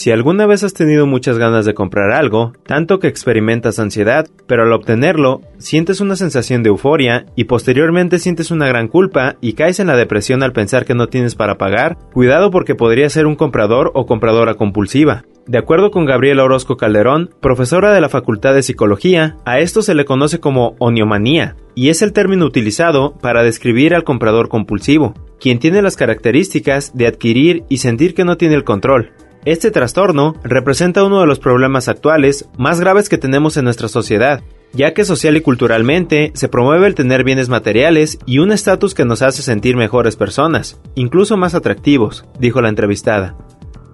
Si 0.01 0.09
alguna 0.09 0.47
vez 0.47 0.63
has 0.63 0.73
tenido 0.73 1.05
muchas 1.05 1.37
ganas 1.37 1.63
de 1.63 1.75
comprar 1.75 2.09
algo, 2.09 2.53
tanto 2.65 2.97
que 2.97 3.07
experimentas 3.07 3.77
ansiedad, 3.77 4.27
pero 4.47 4.63
al 4.63 4.73
obtenerlo, 4.73 5.41
sientes 5.59 6.01
una 6.01 6.15
sensación 6.15 6.63
de 6.63 6.69
euforia 6.69 7.27
y 7.35 7.43
posteriormente 7.43 8.17
sientes 8.17 8.49
una 8.49 8.67
gran 8.67 8.87
culpa 8.87 9.35
y 9.41 9.53
caes 9.53 9.79
en 9.79 9.85
la 9.85 9.95
depresión 9.95 10.41
al 10.41 10.53
pensar 10.53 10.85
que 10.85 10.95
no 10.95 11.05
tienes 11.05 11.35
para 11.35 11.59
pagar, 11.59 11.99
cuidado 12.13 12.49
porque 12.49 12.73
podría 12.73 13.11
ser 13.11 13.27
un 13.27 13.35
comprador 13.35 13.91
o 13.93 14.07
compradora 14.07 14.55
compulsiva. 14.55 15.23
De 15.45 15.59
acuerdo 15.59 15.91
con 15.91 16.05
Gabriela 16.05 16.45
Orozco 16.45 16.77
Calderón, 16.77 17.29
profesora 17.39 17.93
de 17.93 18.01
la 18.01 18.09
Facultad 18.09 18.55
de 18.55 18.63
Psicología, 18.63 19.37
a 19.45 19.59
esto 19.59 19.83
se 19.83 19.93
le 19.93 20.05
conoce 20.05 20.39
como 20.39 20.75
oniomanía, 20.79 21.57
y 21.75 21.89
es 21.89 22.01
el 22.01 22.11
término 22.11 22.47
utilizado 22.47 23.13
para 23.21 23.43
describir 23.43 23.93
al 23.93 24.03
comprador 24.03 24.49
compulsivo, 24.49 25.13
quien 25.39 25.59
tiene 25.59 25.83
las 25.83 25.95
características 25.95 26.97
de 26.97 27.05
adquirir 27.05 27.65
y 27.69 27.77
sentir 27.77 28.15
que 28.15 28.25
no 28.25 28.37
tiene 28.37 28.55
el 28.55 28.63
control. 28.63 29.11
Este 29.43 29.71
trastorno 29.71 30.35
representa 30.43 31.03
uno 31.03 31.19
de 31.19 31.25
los 31.25 31.39
problemas 31.39 31.87
actuales 31.87 32.47
más 32.59 32.79
graves 32.79 33.09
que 33.09 33.17
tenemos 33.17 33.57
en 33.57 33.63
nuestra 33.63 33.87
sociedad, 33.87 34.43
ya 34.71 34.93
que 34.93 35.03
social 35.03 35.35
y 35.35 35.41
culturalmente 35.41 36.31
se 36.35 36.47
promueve 36.47 36.85
el 36.85 36.93
tener 36.93 37.23
bienes 37.23 37.49
materiales 37.49 38.19
y 38.27 38.37
un 38.37 38.51
estatus 38.51 38.93
que 38.93 39.03
nos 39.03 39.23
hace 39.23 39.41
sentir 39.41 39.75
mejores 39.75 40.15
personas, 40.15 40.79
incluso 40.93 41.37
más 41.37 41.55
atractivos, 41.55 42.23
dijo 42.37 42.61
la 42.61 42.69
entrevistada. 42.69 43.35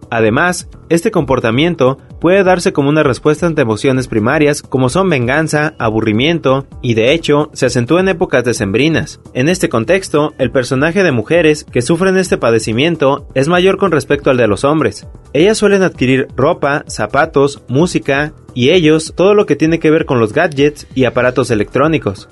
Además, 0.10 0.70
este 0.90 1.12
comportamiento 1.12 1.98
puede 2.22 2.44
darse 2.44 2.74
como 2.74 2.90
una 2.90 3.04
respuesta 3.04 3.46
ante 3.46 3.62
emociones 3.62 4.08
primarias 4.08 4.62
como 4.62 4.90
son 4.90 5.10
venganza, 5.10 5.76
aburrimiento 5.80 6.66
y 6.82 6.94
de 6.94 7.14
hecho 7.14 7.50
se 7.54 7.66
acentúa 7.66 8.00
en 8.00 8.10
épocas 8.10 8.44
decembrinas. 8.44 9.20
En 9.34 9.50
este 9.50 9.70
contexto, 9.70 10.34
el 10.38 10.52
personaje 10.52 11.04
de 11.04 11.12
mujeres 11.12 11.66
que 11.66 11.82
sufren 11.82 12.18
este 12.18 12.38
padecimiento 12.38 13.28
es 13.36 13.48
mayor 13.48 13.78
con 13.78 13.92
respecto 13.92 14.30
al 14.30 14.38
de 14.38 14.48
los 14.48 14.64
hombres. 14.64 15.08
Ellas 15.34 15.58
suelen 15.58 15.84
adquirir 15.84 16.28
ropa, 16.36 16.84
zapatos, 16.88 17.64
música 17.68 18.34
y 18.54 18.70
ellos 18.70 19.14
todo 19.16 19.34
lo 19.34 19.46
que 19.46 19.56
tiene 19.56 19.80
que 19.80 19.92
ver 19.92 20.06
con 20.06 20.20
los 20.20 20.34
gadgets 20.34 20.88
y 20.96 21.06
aparatos 21.06 21.52
electrónicos. 21.52 22.30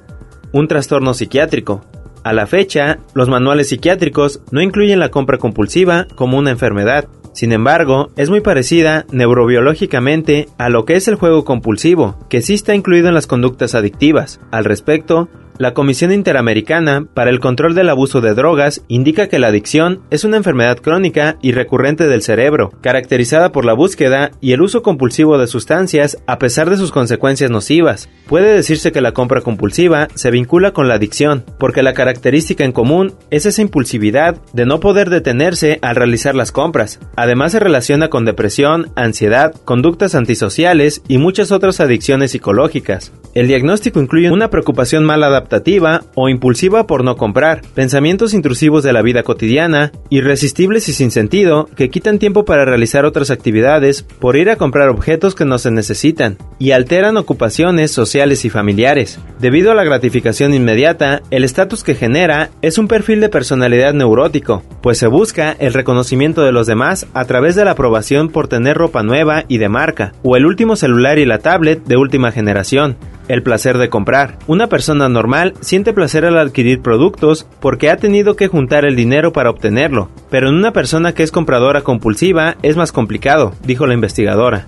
Un 0.53 0.67
trastorno 0.67 1.13
psiquiátrico, 1.13 1.81
a 2.25 2.33
la 2.33 2.47
fecha, 2.47 2.97
los 3.13 3.29
manuales 3.29 3.69
psiquiátricos 3.69 4.41
no 4.49 4.59
incluyen 4.59 4.97
la 4.97 5.11
compra 5.11 5.37
compulsiva 5.37 6.07
como 6.15 6.39
una 6.39 6.49
enfermedad, 6.49 7.07
sin 7.35 7.51
embargo, 7.51 8.11
es 8.15 8.29
muy 8.29 8.39
parecida 8.39 9.05
neurobiológicamente 9.11 10.47
a 10.57 10.69
lo 10.69 10.85
que 10.85 10.95
es 10.95 11.09
el 11.09 11.15
juego 11.15 11.43
compulsivo, 11.43 12.17
que 12.29 12.41
sí 12.41 12.53
está 12.53 12.73
incluido 12.73 13.09
en 13.09 13.13
las 13.13 13.27
conductas 13.27 13.75
adictivas. 13.75 14.39
Al 14.51 14.63
respecto, 14.63 15.27
la 15.57 15.73
Comisión 15.73 16.11
Interamericana 16.11 17.05
para 17.13 17.29
el 17.29 17.39
Control 17.39 17.75
del 17.75 17.89
Abuso 17.89 18.21
de 18.21 18.33
Drogas 18.33 18.83
indica 18.87 19.27
que 19.27 19.39
la 19.39 19.47
adicción 19.47 20.01
es 20.09 20.23
una 20.23 20.37
enfermedad 20.37 20.79
crónica 20.79 21.37
y 21.41 21.53
recurrente 21.53 22.07
del 22.07 22.21
cerebro, 22.21 22.71
caracterizada 22.81 23.51
por 23.51 23.63
la 23.63 23.73
búsqueda 23.73 24.31
y 24.41 24.51
el 24.51 24.61
uso 24.61 24.81
compulsivo 24.81 25.37
de 25.37 25.47
sustancias 25.47 26.17
a 26.27 26.39
pesar 26.39 26.69
de 26.69 26.77
sus 26.77 26.91
consecuencias 26.91 27.51
nocivas. 27.51 28.09
Puede 28.27 28.53
decirse 28.53 28.91
que 28.91 29.01
la 29.01 29.13
compra 29.13 29.41
compulsiva 29.41 30.07
se 30.15 30.31
vincula 30.31 30.71
con 30.71 30.87
la 30.87 30.95
adicción, 30.95 31.45
porque 31.57 31.83
la 31.83 31.93
característica 31.93 32.65
en 32.65 32.71
común 32.71 33.13
es 33.29 33.45
esa 33.45 33.61
impulsividad 33.61 34.41
de 34.53 34.65
no 34.65 34.79
poder 34.79 35.09
detenerse 35.09 35.79
al 35.81 35.95
realizar 35.95 36.35
las 36.35 36.51
compras. 36.51 36.99
Además 37.15 37.53
se 37.53 37.59
relaciona 37.59 38.09
con 38.09 38.25
depresión, 38.25 38.91
ansiedad, 38.95 39.53
conductas 39.63 40.15
antisociales 40.15 41.01
y 41.07 41.17
muchas 41.17 41.51
otras 41.51 41.79
adicciones 41.79 42.31
psicológicas. 42.31 43.11
El 43.35 43.49
diagnóstico 43.49 43.99
incluye 43.99 44.31
una 44.31 44.49
preocupación 44.49 45.03
mal 45.03 45.21
adaptativa 45.21 46.03
o 46.15 46.29
impulsiva 46.29 46.87
por 46.87 47.03
no 47.03 47.17
comprar, 47.17 47.63
pensamientos 47.73 48.33
intrusivos 48.33 48.81
de 48.81 48.93
la 48.93 49.01
vida 49.01 49.23
cotidiana, 49.23 49.91
irresistibles 50.09 50.87
y 50.87 50.93
sin 50.93 51.11
sentido, 51.11 51.67
que 51.75 51.89
quitan 51.89 52.17
tiempo 52.17 52.45
para 52.45 52.63
realizar 52.63 53.03
otras 53.03 53.31
actividades 53.31 54.03
por 54.03 54.37
ir 54.37 54.49
a 54.49 54.55
comprar 54.55 54.87
objetos 54.87 55.35
que 55.35 55.43
no 55.43 55.57
se 55.57 55.69
necesitan, 55.69 56.37
y 56.59 56.71
alteran 56.71 57.17
ocupaciones 57.17 57.91
sociales 57.91 58.45
y 58.45 58.49
familiares. 58.49 59.19
Debido 59.37 59.69
a 59.69 59.75
la 59.75 59.83
gratificación 59.83 60.53
inmediata, 60.53 61.21
el 61.29 61.43
estatus 61.43 61.83
que 61.83 61.95
genera 61.95 62.51
es 62.61 62.77
un 62.77 62.87
perfil 62.87 63.19
de 63.19 63.27
personalidad 63.27 63.93
neurótico, 63.93 64.63
pues 64.81 64.97
se 64.97 65.07
busca 65.07 65.51
el 65.59 65.73
reconocimiento 65.73 66.41
de 66.43 66.53
los 66.53 66.67
demás 66.67 67.05
a 67.13 67.25
través 67.25 67.55
de 67.55 67.65
la 67.65 67.71
aprobación 67.71 68.29
por 68.29 68.47
tener 68.47 68.77
ropa 68.77 69.03
nueva 69.03 69.43
y 69.49 69.57
de 69.57 69.67
marca, 69.67 70.13
o 70.23 70.37
el 70.37 70.45
último 70.45 70.77
celular 70.77 71.19
y 71.19 71.25
la 71.25 71.39
tablet 71.39 71.83
de 71.83 71.97
última 71.97 72.31
generación. 72.31 72.95
El 73.27 73.41
placer 73.41 73.77
de 73.77 73.89
comprar. 73.89 74.37
Una 74.45 74.67
persona 74.67 75.09
normal 75.09 75.53
siente 75.61 75.93
placer 75.93 76.25
al 76.25 76.37
adquirir 76.37 76.81
productos 76.81 77.47
porque 77.59 77.89
ha 77.89 77.97
tenido 77.97 78.35
que 78.35 78.47
juntar 78.47 78.85
el 78.85 78.95
dinero 78.95 79.33
para 79.33 79.49
obtenerlo, 79.49 80.09
pero 80.29 80.49
en 80.49 80.55
una 80.55 80.73
persona 80.73 81.13
que 81.13 81.23
es 81.23 81.31
compradora 81.31 81.81
compulsiva 81.81 82.55
es 82.61 82.77
más 82.77 82.91
complicado, 82.91 83.53
dijo 83.63 83.87
la 83.87 83.95
investigadora. 83.95 84.67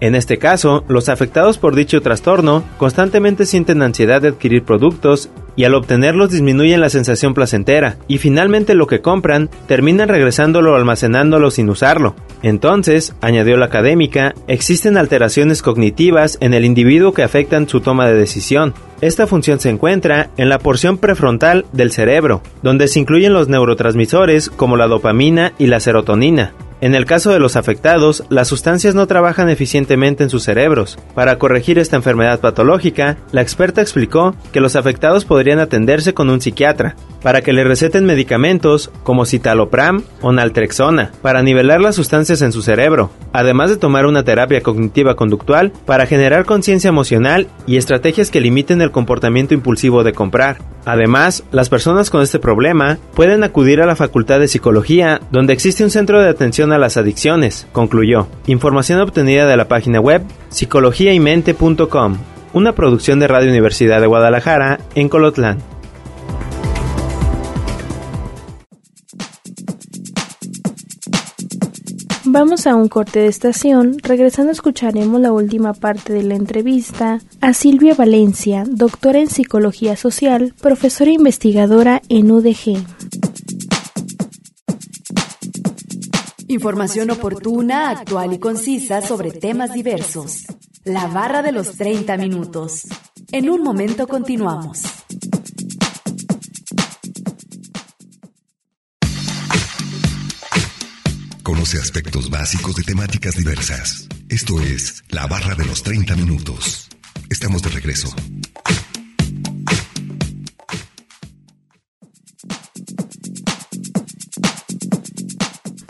En 0.00 0.14
este 0.14 0.38
caso, 0.38 0.84
los 0.88 1.08
afectados 1.08 1.58
por 1.58 1.74
dicho 1.74 2.00
trastorno 2.02 2.62
constantemente 2.76 3.46
sienten 3.46 3.82
ansiedad 3.82 4.20
de 4.20 4.28
adquirir 4.28 4.62
productos 4.62 5.30
y 5.56 5.64
al 5.64 5.74
obtenerlos 5.74 6.30
disminuyen 6.30 6.80
la 6.80 6.90
sensación 6.90 7.34
placentera 7.34 7.96
y 8.06 8.18
finalmente 8.18 8.74
lo 8.74 8.86
que 8.86 9.00
compran 9.00 9.50
terminan 9.66 10.08
regresándolo 10.08 10.72
o 10.72 10.76
almacenándolo 10.76 11.50
sin 11.50 11.68
usarlo. 11.68 12.14
Entonces, 12.42 13.14
añadió 13.20 13.56
la 13.56 13.66
académica, 13.66 14.34
existen 14.46 14.96
alteraciones 14.96 15.62
cognitivas 15.62 16.38
en 16.40 16.54
el 16.54 16.64
individuo 16.64 17.12
que 17.12 17.22
afectan 17.22 17.68
su 17.68 17.80
toma 17.80 18.06
de 18.06 18.14
decisión. 18.14 18.74
Esta 19.00 19.26
función 19.26 19.58
se 19.58 19.70
encuentra 19.70 20.30
en 20.36 20.48
la 20.48 20.58
porción 20.58 20.98
prefrontal 20.98 21.66
del 21.72 21.92
cerebro, 21.92 22.42
donde 22.62 22.88
se 22.88 23.00
incluyen 23.00 23.32
los 23.32 23.48
neurotransmisores 23.48 24.50
como 24.50 24.76
la 24.76 24.86
dopamina 24.86 25.52
y 25.58 25.66
la 25.66 25.80
serotonina. 25.80 26.52
En 26.82 26.94
el 26.94 27.06
caso 27.06 27.32
de 27.32 27.38
los 27.38 27.56
afectados, 27.56 28.24
las 28.28 28.48
sustancias 28.48 28.94
no 28.94 29.06
trabajan 29.06 29.48
eficientemente 29.48 30.22
en 30.22 30.30
sus 30.30 30.42
cerebros. 30.42 30.98
Para 31.14 31.38
corregir 31.38 31.78
esta 31.78 31.96
enfermedad 31.96 32.40
patológica, 32.40 33.16
la 33.32 33.40
experta 33.40 33.80
explicó 33.80 34.34
que 34.52 34.60
los 34.60 34.76
afectados 34.76 35.24
podrían 35.24 35.58
atenderse 35.58 36.12
con 36.12 36.28
un 36.28 36.42
psiquiatra, 36.42 36.94
para 37.26 37.42
que 37.42 37.52
le 37.52 37.64
receten 37.64 38.04
medicamentos 38.04 38.88
como 39.02 39.26
citalopram 39.26 40.04
o 40.20 40.30
naltrexona, 40.30 41.10
para 41.22 41.42
nivelar 41.42 41.80
las 41.80 41.96
sustancias 41.96 42.40
en 42.40 42.52
su 42.52 42.62
cerebro, 42.62 43.10
además 43.32 43.68
de 43.68 43.76
tomar 43.76 44.06
una 44.06 44.22
terapia 44.22 44.60
cognitiva 44.60 45.16
conductual 45.16 45.72
para 45.86 46.06
generar 46.06 46.44
conciencia 46.44 46.86
emocional 46.86 47.48
y 47.66 47.78
estrategias 47.78 48.30
que 48.30 48.40
limiten 48.40 48.80
el 48.80 48.92
comportamiento 48.92 49.54
impulsivo 49.54 50.04
de 50.04 50.12
comprar. 50.12 50.58
Además, 50.84 51.42
las 51.50 51.68
personas 51.68 52.10
con 52.10 52.22
este 52.22 52.38
problema 52.38 52.96
pueden 53.16 53.42
acudir 53.42 53.82
a 53.82 53.86
la 53.86 53.96
Facultad 53.96 54.38
de 54.38 54.46
Psicología, 54.46 55.20
donde 55.32 55.52
existe 55.52 55.82
un 55.82 55.90
centro 55.90 56.22
de 56.22 56.28
atención 56.28 56.72
a 56.72 56.78
las 56.78 56.96
adicciones, 56.96 57.66
concluyó. 57.72 58.28
Información 58.46 59.00
obtenida 59.00 59.48
de 59.48 59.56
la 59.56 59.66
página 59.66 59.98
web 59.98 60.22
psicologiaymente.com, 60.50 62.18
una 62.52 62.72
producción 62.76 63.18
de 63.18 63.26
Radio 63.26 63.50
Universidad 63.50 64.00
de 64.00 64.06
Guadalajara 64.06 64.78
en 64.94 65.08
Colotlán. 65.08 65.75
Vamos 72.38 72.66
a 72.66 72.74
un 72.76 72.88
corte 72.88 73.20
de 73.20 73.28
estación. 73.28 73.96
Regresando 74.02 74.52
escucharemos 74.52 75.18
la 75.22 75.32
última 75.32 75.72
parte 75.72 76.12
de 76.12 76.22
la 76.22 76.34
entrevista 76.34 77.18
a 77.40 77.54
Silvia 77.54 77.94
Valencia, 77.94 78.64
doctora 78.68 79.20
en 79.20 79.30
Psicología 79.30 79.96
Social, 79.96 80.52
profesora 80.60 81.10
investigadora 81.10 82.02
en 82.10 82.30
UDG. 82.30 82.84
Información 86.48 87.10
oportuna, 87.10 87.88
actual 87.88 88.34
y 88.34 88.38
concisa 88.38 89.00
sobre 89.00 89.30
temas 89.30 89.72
diversos. 89.72 90.44
La 90.84 91.06
barra 91.06 91.40
de 91.40 91.52
los 91.52 91.78
30 91.78 92.18
minutos. 92.18 92.82
En 93.32 93.48
un 93.48 93.62
momento 93.62 94.06
continuamos. 94.06 94.82
Conoce 101.46 101.78
aspectos 101.78 102.28
básicos 102.28 102.74
de 102.74 102.82
temáticas 102.82 103.36
diversas. 103.36 104.08
Esto 104.28 104.60
es 104.60 105.04
La 105.10 105.28
Barra 105.28 105.54
de 105.54 105.64
los 105.64 105.84
30 105.84 106.16
Minutos. 106.16 106.88
Estamos 107.30 107.62
de 107.62 107.68
regreso. 107.68 108.08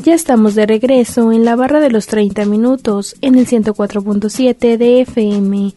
Ya 0.04 0.12
estamos 0.12 0.54
de 0.56 0.66
regreso 0.66 1.32
en 1.32 1.46
la 1.46 1.56
barra 1.56 1.80
de 1.80 1.90
los 1.90 2.06
30 2.06 2.44
minutos 2.44 3.16
en 3.22 3.36
el 3.36 3.46
104.7 3.46 4.76
de 4.76 5.00
FM 5.00 5.74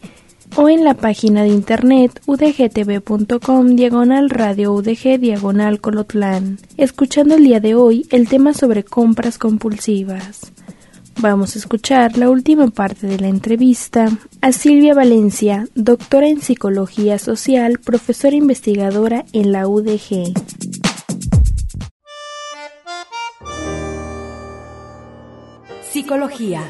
o 0.62 0.68
en 0.68 0.84
la 0.84 0.92
página 0.92 1.42
de 1.42 1.48
internet 1.48 2.20
udgtv.com 2.26 3.76
diagonal 3.76 4.28
radio 4.28 4.74
udg 4.74 5.18
diagonal 5.18 5.80
colotlán, 5.80 6.58
escuchando 6.76 7.36
el 7.36 7.44
día 7.44 7.60
de 7.60 7.74
hoy 7.74 8.06
el 8.10 8.28
tema 8.28 8.52
sobre 8.52 8.84
compras 8.84 9.38
compulsivas. 9.38 10.52
Vamos 11.18 11.56
a 11.56 11.60
escuchar 11.60 12.18
la 12.18 12.28
última 12.28 12.68
parte 12.68 13.06
de 13.06 13.18
la 13.18 13.28
entrevista 13.28 14.10
a 14.42 14.52
Silvia 14.52 14.92
Valencia, 14.92 15.66
doctora 15.74 16.28
en 16.28 16.42
psicología 16.42 17.18
social, 17.18 17.78
profesora 17.82 18.36
investigadora 18.36 19.24
en 19.32 19.52
la 19.52 19.66
UDG. 19.66 20.34
Psicología. 25.90 26.60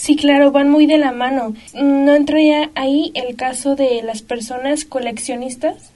Sí, 0.00 0.16
claro, 0.16 0.50
van 0.50 0.70
muy 0.70 0.86
de 0.86 0.96
la 0.96 1.12
mano. 1.12 1.52
¿No 1.74 2.14
entraría 2.14 2.70
ahí 2.74 3.12
el 3.14 3.36
caso 3.36 3.76
de 3.76 4.00
las 4.02 4.22
personas 4.22 4.86
coleccionistas? 4.86 5.92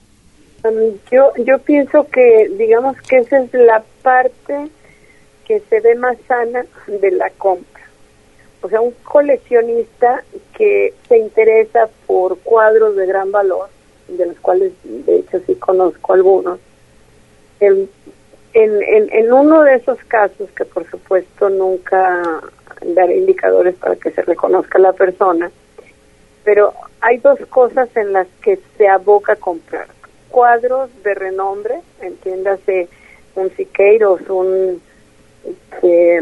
Um, 0.63 0.99
yo, 1.11 1.33
yo 1.43 1.57
pienso 1.57 2.05
que, 2.09 2.51
digamos 2.55 3.01
que 3.01 3.17
esa 3.17 3.39
es 3.39 3.51
la 3.55 3.83
parte 4.03 4.67
que 5.47 5.59
se 5.59 5.79
ve 5.79 5.95
más 5.95 6.17
sana 6.27 6.63
de 6.85 7.11
la 7.13 7.31
compra. 7.31 7.81
O 8.61 8.69
sea, 8.69 8.79
un 8.79 8.91
coleccionista 9.03 10.23
que 10.55 10.93
se 11.09 11.17
interesa 11.17 11.89
por 12.05 12.37
cuadros 12.41 12.95
de 12.95 13.07
gran 13.07 13.31
valor, 13.31 13.69
de 14.07 14.27
los 14.27 14.39
cuales 14.39 14.73
de 14.83 15.15
hecho 15.15 15.39
sí 15.47 15.55
conozco 15.55 16.13
algunos, 16.13 16.59
en, 17.59 17.89
en, 18.53 19.09
en 19.11 19.33
uno 19.33 19.63
de 19.63 19.77
esos 19.77 19.97
casos, 20.03 20.47
que 20.55 20.63
por 20.63 20.87
supuesto 20.91 21.49
nunca 21.49 22.21
daré 22.81 23.17
indicadores 23.17 23.75
para 23.75 23.95
que 23.95 24.11
se 24.11 24.21
reconozca 24.21 24.79
la 24.79 24.93
persona, 24.93 25.51
pero 26.43 26.73
hay 27.01 27.17
dos 27.17 27.39
cosas 27.49 27.89
en 27.95 28.13
las 28.13 28.27
que 28.41 28.59
se 28.77 28.87
aboca 28.87 29.33
a 29.33 29.37
comprar. 29.37 29.87
Cuadros 30.29 30.89
de 31.03 31.13
renombre, 31.13 31.81
entiéndase 32.01 32.87
un 33.35 33.49
Siqueiros, 33.55 34.21
un 34.29 34.81
este, 35.43 36.21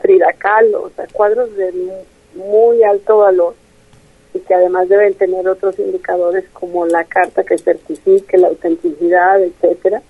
Frida 0.00 0.32
Kahlo, 0.38 0.84
o 0.84 0.90
sea, 0.90 1.06
cuadros 1.12 1.54
de 1.56 1.72
muy 2.34 2.82
alto 2.82 3.18
valor 3.18 3.54
y 4.34 4.40
que 4.40 4.54
además 4.54 4.88
deben 4.88 5.14
tener 5.14 5.48
otros 5.48 5.78
indicadores 5.78 6.44
como 6.52 6.86
la 6.86 7.04
carta 7.04 7.44
que 7.44 7.58
certifique 7.58 8.36
la 8.36 8.48
autenticidad, 8.48 9.42
etcétera. 9.42 10.02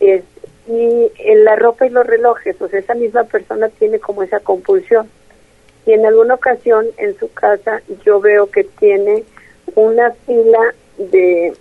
Es, 0.00 0.22
y 0.68 1.12
en 1.18 1.44
la 1.44 1.56
ropa 1.56 1.86
y 1.86 1.90
los 1.90 2.06
relojes, 2.06 2.56
sea, 2.56 2.80
esa 2.80 2.94
misma 2.94 3.24
persona 3.24 3.68
tiene 3.68 4.00
como 4.00 4.22
esa 4.22 4.40
compulsión. 4.40 5.08
Y 5.86 5.92
en 5.92 6.04
alguna 6.04 6.34
ocasión 6.34 6.86
en 6.96 7.16
su 7.18 7.32
casa 7.32 7.80
yo 8.04 8.20
veo 8.20 8.50
que 8.50 8.64
tiene 8.64 9.24
una 9.76 10.10
fila 10.26 10.74
de 10.98 11.54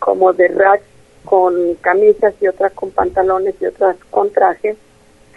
como 0.00 0.32
de 0.32 0.48
rack 0.48 0.82
con 1.24 1.74
camisas 1.74 2.34
y 2.40 2.48
otras 2.48 2.72
con 2.72 2.90
pantalones 2.90 3.54
y 3.60 3.66
otras 3.66 3.96
con 4.10 4.32
trajes 4.32 4.76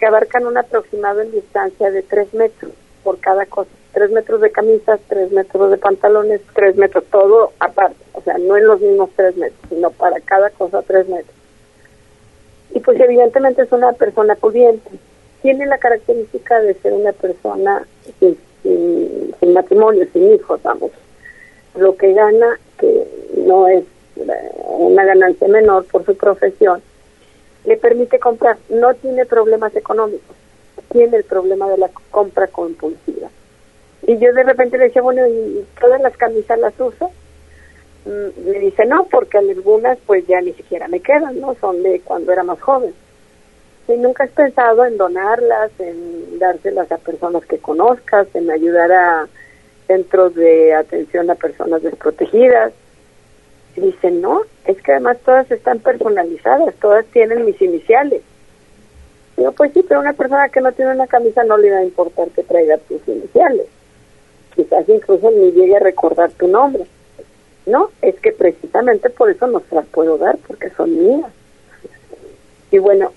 que 0.00 0.06
abarcan 0.06 0.46
un 0.46 0.58
aproximado 0.58 1.20
en 1.20 1.30
distancia 1.30 1.90
de 1.92 2.02
tres 2.02 2.34
metros 2.34 2.72
por 3.04 3.20
cada 3.20 3.46
cosa. 3.46 3.70
Tres 3.92 4.10
metros 4.10 4.40
de 4.40 4.50
camisas, 4.50 5.00
tres 5.08 5.30
metros 5.30 5.70
de 5.70 5.78
pantalones, 5.78 6.40
tres 6.54 6.76
metros, 6.76 7.04
todo 7.10 7.52
aparte. 7.60 7.96
O 8.12 8.20
sea, 8.20 8.36
no 8.38 8.56
en 8.56 8.66
los 8.66 8.80
mismos 8.80 9.10
tres 9.14 9.36
metros, 9.36 9.60
sino 9.68 9.90
para 9.90 10.20
cada 10.20 10.50
cosa 10.50 10.82
tres 10.82 11.08
metros 11.08 11.36
y 12.76 12.80
pues 12.80 13.00
evidentemente 13.00 13.62
es 13.62 13.72
una 13.72 13.94
persona 13.94 14.34
pudiente. 14.34 14.90
Tiene 15.40 15.64
la 15.64 15.78
característica 15.78 16.60
de 16.60 16.74
ser 16.74 16.92
una 16.92 17.12
persona 17.12 17.86
sin, 18.20 18.36
matrimonio, 19.54 20.06
sin 20.12 20.34
hijos, 20.34 20.62
vamos. 20.62 20.90
Lo 21.74 21.96
que 21.96 22.12
gana, 22.12 22.60
que 22.78 23.06
no 23.46 23.66
es 23.66 23.82
eh, 24.16 24.52
una 24.76 25.06
ganancia 25.06 25.48
menor 25.48 25.86
por 25.86 26.04
su 26.04 26.14
profesión, 26.18 26.82
le 27.64 27.78
permite 27.78 28.18
comprar. 28.18 28.58
No 28.68 28.92
tiene 28.92 29.24
problemas 29.24 29.74
económicos, 29.74 30.36
tiene 30.92 31.16
el 31.16 31.24
problema 31.24 31.70
de 31.70 31.78
la 31.78 31.88
compra 32.10 32.46
compulsiva. 32.46 33.30
Y 34.06 34.18
yo 34.18 34.34
de 34.34 34.42
repente 34.42 34.76
le 34.76 34.84
decía, 34.84 35.00
bueno, 35.00 35.26
¿y 35.26 35.64
todas 35.80 36.02
las 36.02 36.14
camisas 36.18 36.58
las 36.58 36.78
uso? 36.78 37.10
Mm, 38.06 38.50
me 38.50 38.58
dice 38.60 38.84
no, 38.86 39.04
porque 39.10 39.38
algunas 39.38 39.98
pues 40.06 40.24
ya 40.28 40.40
ni 40.40 40.52
siquiera 40.52 40.86
me 40.86 41.00
quedan, 41.00 41.40
¿no? 41.40 41.56
Son 41.56 41.82
de 41.82 42.00
cuando 42.04 42.32
era 42.32 42.44
más 42.44 42.60
joven. 42.60 42.94
Y 43.88 43.96
nunca 43.96 44.24
has 44.24 44.30
pensado 44.30 44.84
en 44.84 44.96
donarlas, 44.96 45.72
en 45.80 46.38
dárselas 46.38 46.90
a 46.92 46.98
personas 46.98 47.44
que 47.46 47.58
conozcas, 47.58 48.28
en 48.34 48.48
ayudar 48.50 48.92
a 48.92 49.28
centros 49.88 50.34
de 50.36 50.72
atención 50.74 51.30
a 51.30 51.34
personas 51.34 51.82
desprotegidas. 51.82 52.72
Dice, 53.74 54.10
no, 54.10 54.42
es 54.64 54.80
que 54.80 54.92
además 54.92 55.18
todas 55.24 55.50
están 55.50 55.80
personalizadas, 55.80 56.74
todas 56.76 57.04
tienen 57.06 57.44
mis 57.44 57.60
iniciales. 57.60 58.22
Digo, 59.36 59.52
pues 59.52 59.72
sí, 59.72 59.84
pero 59.86 60.00
una 60.00 60.14
persona 60.14 60.48
que 60.48 60.60
no 60.60 60.72
tiene 60.72 60.92
una 60.92 61.06
camisa 61.06 61.42
no 61.44 61.58
le 61.58 61.72
va 61.72 61.78
a 61.78 61.84
importar 61.84 62.28
que 62.28 62.42
traiga 62.42 62.78
tus 62.78 63.06
iniciales. 63.06 63.66
Quizás 64.54 64.88
incluso 64.88 65.30
ni 65.30 65.50
llegue 65.52 65.76
a 65.76 65.80
recordar 65.80 66.30
tu 66.30 66.48
nombre. 66.48 66.86
No, 67.66 67.90
es 68.00 68.14
que 68.20 68.32
precisamente 68.32 69.10
por 69.10 69.28
eso 69.28 69.48
no 69.48 69.60
se 69.68 69.74
las 69.74 69.86
puedo 69.86 70.18
dar, 70.18 70.38
porque 70.46 70.70
son 70.70 70.96
mías. 70.96 71.32
Y 72.70 72.78
bueno, 72.78 73.12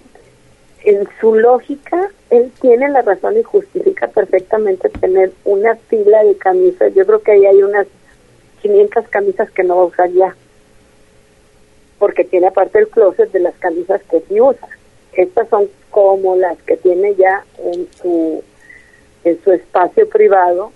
en 0.83 1.07
su 1.19 1.35
lógica, 1.35 2.09
él 2.31 2.51
tiene 2.59 2.89
la 2.89 3.03
razón 3.03 3.37
y 3.37 3.43
justifica 3.43 4.07
perfectamente 4.07 4.89
tener 4.89 5.31
una 5.45 5.75
fila 5.75 6.23
de 6.23 6.35
camisas. 6.35 6.93
Yo 6.95 7.05
creo 7.05 7.21
que 7.21 7.33
ahí 7.33 7.45
hay 7.45 7.61
unas 7.61 7.85
500 8.61 9.07
camisas 9.09 9.51
que 9.51 9.63
no 9.63 9.77
va 9.77 9.83
a 9.83 9.85
usar 9.85 10.09
ya, 10.11 10.35
porque 11.99 12.23
tiene 12.23 12.47
aparte 12.47 12.79
el 12.79 12.87
closet 12.87 13.31
de 13.31 13.39
las 13.39 13.55
camisas 13.55 14.01
que 14.09 14.21
sí 14.21 14.41
usa. 14.41 14.67
Estas 15.13 15.47
son 15.49 15.69
como 15.91 16.35
las 16.35 16.57
que 16.63 16.77
tiene 16.77 17.15
ya 17.15 17.45
en 17.57 17.87
su 17.93 18.43
en 19.25 19.43
su 19.43 19.51
espacio 19.51 20.07
privado 20.07 20.71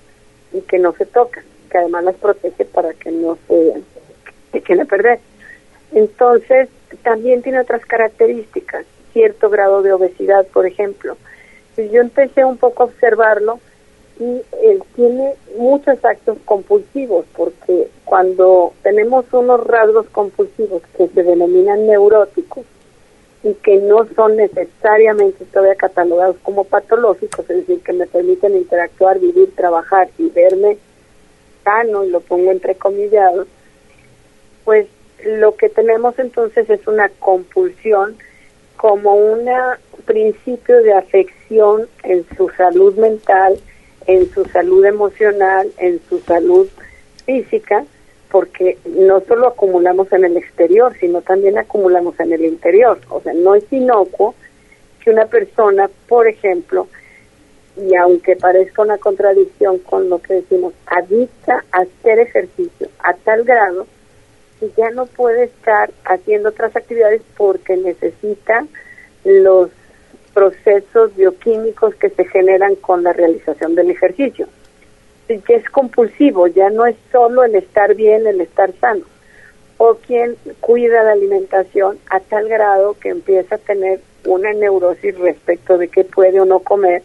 y 0.51 0.61
que 0.61 0.77
no 0.77 0.91
se 0.93 1.05
tocan 1.05 1.43
que 1.73 1.79
además 1.79 2.03
las 2.03 2.15
protege 2.15 2.65
para 2.65 2.93
que 2.93 3.11
no 3.11 3.35
se 3.47 3.81
echen 4.53 4.85
perder. 4.85 5.19
Entonces, 5.91 6.69
también 7.01 7.41
tiene 7.41 7.59
otras 7.59 7.83
características, 7.83 8.85
cierto 9.11 9.49
grado 9.49 9.81
de 9.81 9.91
obesidad, 9.91 10.45
por 10.53 10.67
ejemplo. 10.67 11.17
Yo 11.75 12.01
empecé 12.01 12.45
un 12.45 12.57
poco 12.57 12.83
a 12.83 12.85
observarlo 12.85 13.59
y 14.19 14.43
él 14.61 14.83
tiene 14.95 15.33
muchos 15.57 16.05
actos 16.05 16.37
compulsivos, 16.45 17.25
porque 17.35 17.87
cuando 18.05 18.73
tenemos 18.83 19.25
unos 19.31 19.65
rasgos 19.65 20.05
compulsivos 20.11 20.83
que 20.95 21.07
se 21.07 21.23
denominan 21.23 21.87
neuróticos 21.87 22.65
y 23.41 23.55
que 23.55 23.77
no 23.77 24.07
son 24.15 24.35
necesariamente 24.35 25.43
todavía 25.45 25.73
catalogados 25.73 26.35
como 26.43 26.65
patológicos, 26.65 27.49
es 27.49 27.65
decir, 27.65 27.81
que 27.81 27.93
me 27.93 28.05
permiten 28.05 28.55
interactuar, 28.55 29.19
vivir, 29.19 29.55
trabajar 29.55 30.09
y 30.19 30.29
verme 30.29 30.77
y 32.05 32.09
lo 32.09 32.19
pongo 32.21 32.51
entre 32.51 32.75
comillas, 32.75 33.33
pues 34.65 34.87
lo 35.25 35.55
que 35.55 35.69
tenemos 35.69 36.17
entonces 36.19 36.69
es 36.69 36.85
una 36.87 37.09
compulsión 37.09 38.17
como 38.77 39.15
un 39.15 39.49
principio 40.05 40.81
de 40.83 40.93
afección 40.93 41.87
en 42.03 42.25
su 42.35 42.49
salud 42.49 42.95
mental, 42.95 43.57
en 44.07 44.29
su 44.31 44.43
salud 44.45 44.83
emocional, 44.83 45.71
en 45.77 46.01
su 46.09 46.19
salud 46.19 46.67
física, 47.25 47.85
porque 48.29 48.77
no 48.85 49.21
solo 49.21 49.47
acumulamos 49.47 50.11
en 50.11 50.25
el 50.25 50.35
exterior, 50.35 50.93
sino 50.99 51.21
también 51.21 51.57
acumulamos 51.57 52.19
en 52.19 52.33
el 52.33 52.43
interior. 52.43 52.99
O 53.09 53.21
sea, 53.21 53.33
no 53.33 53.55
es 53.55 53.63
inocuo 53.71 54.35
que 55.01 55.11
una 55.11 55.27
persona, 55.27 55.89
por 56.09 56.27
ejemplo, 56.27 56.87
y 57.75 57.95
aunque 57.95 58.35
parezca 58.35 58.81
una 58.81 58.97
contradicción 58.97 59.79
con 59.79 60.09
lo 60.09 60.19
que 60.19 60.35
decimos, 60.35 60.73
adicta 60.85 61.63
a 61.71 61.81
hacer 61.81 62.19
ejercicio 62.19 62.89
a 62.99 63.13
tal 63.13 63.43
grado 63.43 63.87
que 64.59 64.69
ya 64.77 64.91
no 64.91 65.07
puede 65.07 65.45
estar 65.45 65.91
haciendo 66.05 66.49
otras 66.49 66.75
actividades 66.75 67.21
porque 67.35 67.75
necesita 67.75 68.65
los 69.23 69.71
procesos 70.33 71.15
bioquímicos 71.15 71.95
que 71.95 72.09
se 72.09 72.25
generan 72.25 72.75
con 72.75 73.03
la 73.03 73.13
realización 73.13 73.75
del 73.75 73.91
ejercicio. 73.91 74.47
Que 75.27 75.55
es 75.55 75.69
compulsivo, 75.69 76.47
ya 76.47 76.69
no 76.69 76.85
es 76.85 76.95
solo 77.11 77.43
el 77.43 77.55
estar 77.55 77.95
bien, 77.95 78.27
el 78.27 78.41
estar 78.41 78.71
sano. 78.79 79.05
o 79.77 79.95
quien 79.95 80.37
cuida 80.59 81.03
la 81.03 81.13
alimentación 81.13 81.97
a 82.09 82.19
tal 82.19 82.47
grado 82.47 82.95
que 83.01 83.09
empieza 83.09 83.55
a 83.55 83.57
tener 83.57 83.99
una 84.25 84.53
neurosis 84.53 85.17
respecto 85.17 85.77
de 85.77 85.87
qué 85.87 86.03
puede 86.03 86.39
o 86.39 86.45
no 86.45 86.59
comer 86.59 87.01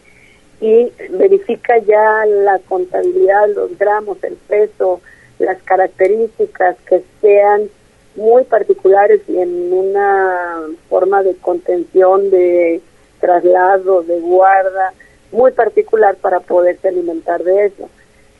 y 0.61 0.91
verifica 1.11 1.77
ya 1.79 2.25
la 2.25 2.59
contabilidad, 2.59 3.47
los 3.55 3.77
gramos, 3.77 4.21
el 4.23 4.35
peso, 4.35 5.01
las 5.39 5.61
características 5.63 6.75
que 6.87 7.01
sean 7.21 7.69
muy 8.15 8.43
particulares 8.43 9.21
y 9.27 9.37
en 9.37 9.71
una 9.71 10.61
forma 10.89 11.23
de 11.23 11.35
contención, 11.35 12.29
de 12.29 12.81
traslado, 13.19 14.03
de 14.03 14.19
guarda, 14.19 14.93
muy 15.31 15.51
particular 15.51 16.15
para 16.15 16.39
poderse 16.39 16.87
alimentar 16.87 17.43
de 17.43 17.67
eso. 17.67 17.89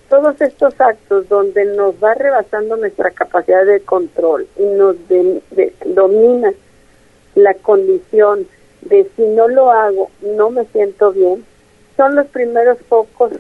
Todos 0.10 0.42
estos 0.42 0.80
actos 0.82 1.30
donde 1.30 1.66
nos 1.66 2.04
va 2.04 2.16
rebasando 2.16 2.76
nuestra 2.78 3.12
capacidad 3.12 3.64
de 3.66 3.80
control 3.82 4.48
y 4.58 4.64
nos 4.64 4.96
domina 5.86 6.52
la 7.36 7.54
condición 7.54 8.48
de 8.82 9.08
si 9.16 9.22
no 9.22 9.48
lo 9.48 9.72
hago, 9.72 10.10
no 10.22 10.50
me 10.50 10.66
siento 10.66 11.12
bien, 11.12 11.46
son 12.00 12.16
los 12.16 12.28
primeros 12.28 12.78
focos 12.88 13.34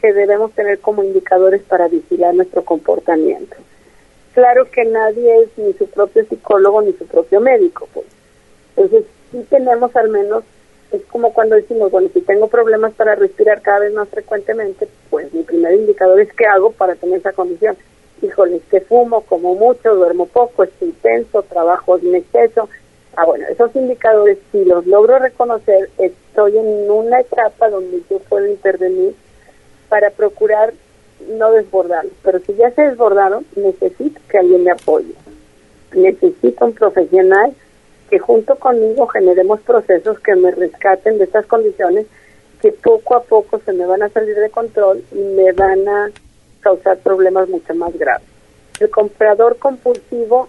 que 0.00 0.14
debemos 0.14 0.52
tener 0.52 0.78
como 0.78 1.02
indicadores 1.02 1.60
para 1.60 1.88
vigilar 1.88 2.34
nuestro 2.34 2.64
comportamiento. 2.64 3.54
Claro 4.32 4.64
que 4.70 4.86
nadie 4.86 5.42
es 5.42 5.48
ni 5.58 5.74
su 5.74 5.86
propio 5.90 6.24
psicólogo 6.24 6.80
ni 6.80 6.94
su 6.94 7.06
propio 7.06 7.38
médico, 7.38 7.86
pues. 7.92 8.06
Entonces, 8.74 9.04
sí 9.30 9.44
tenemos 9.50 9.94
al 9.94 10.08
menos, 10.08 10.42
es 10.90 11.02
como 11.10 11.34
cuando 11.34 11.56
decimos, 11.56 11.90
bueno, 11.90 12.08
si 12.14 12.22
tengo 12.22 12.48
problemas 12.48 12.94
para 12.94 13.14
respirar 13.14 13.60
cada 13.60 13.80
vez 13.80 13.92
más 13.92 14.08
frecuentemente, 14.08 14.88
pues 15.10 15.30
mi 15.34 15.42
primer 15.42 15.74
indicador 15.74 16.18
es 16.18 16.32
qué 16.32 16.46
hago 16.46 16.72
para 16.72 16.94
tener 16.94 17.18
esa 17.18 17.34
condición. 17.34 17.76
Híjole, 18.22 18.56
es 18.56 18.64
que 18.70 18.80
fumo 18.80 19.20
como 19.20 19.54
mucho, 19.54 19.94
duermo 19.94 20.24
poco, 20.24 20.64
estoy 20.64 20.88
intenso, 20.88 21.42
trabajo 21.42 21.98
en 21.98 22.14
exceso, 22.14 22.70
Ah, 23.16 23.24
bueno, 23.24 23.46
esos 23.48 23.74
indicadores, 23.74 24.38
si 24.52 24.64
los 24.64 24.86
logro 24.86 25.18
reconocer, 25.18 25.90
estoy 25.98 26.56
en 26.56 26.90
una 26.90 27.20
etapa 27.20 27.68
donde 27.68 28.02
yo 28.08 28.18
puedo 28.20 28.46
intervenir 28.46 29.14
para 29.88 30.10
procurar 30.10 30.72
no 31.28 31.50
desbordarlos. 31.52 32.12
Pero 32.22 32.38
si 32.40 32.54
ya 32.54 32.70
se 32.70 32.82
desbordaron, 32.82 33.44
necesito 33.56 34.20
que 34.28 34.38
alguien 34.38 34.64
me 34.64 34.70
apoye. 34.70 35.14
Necesito 35.94 36.66
un 36.66 36.74
profesional 36.74 37.54
que 38.08 38.18
junto 38.18 38.56
conmigo 38.56 39.06
generemos 39.08 39.60
procesos 39.60 40.18
que 40.20 40.34
me 40.36 40.50
rescaten 40.50 41.18
de 41.18 41.24
estas 41.24 41.46
condiciones 41.46 42.06
que 42.60 42.72
poco 42.72 43.14
a 43.14 43.22
poco 43.22 43.60
se 43.64 43.72
me 43.72 43.86
van 43.86 44.02
a 44.02 44.08
salir 44.08 44.34
de 44.34 44.50
control 44.50 45.04
y 45.12 45.18
me 45.18 45.52
van 45.52 45.88
a 45.88 46.10
causar 46.60 46.98
problemas 46.98 47.48
mucho 47.48 47.74
más 47.74 47.96
graves. 47.96 48.26
El 48.80 48.90
comprador 48.90 49.58
compulsivo 49.58 50.48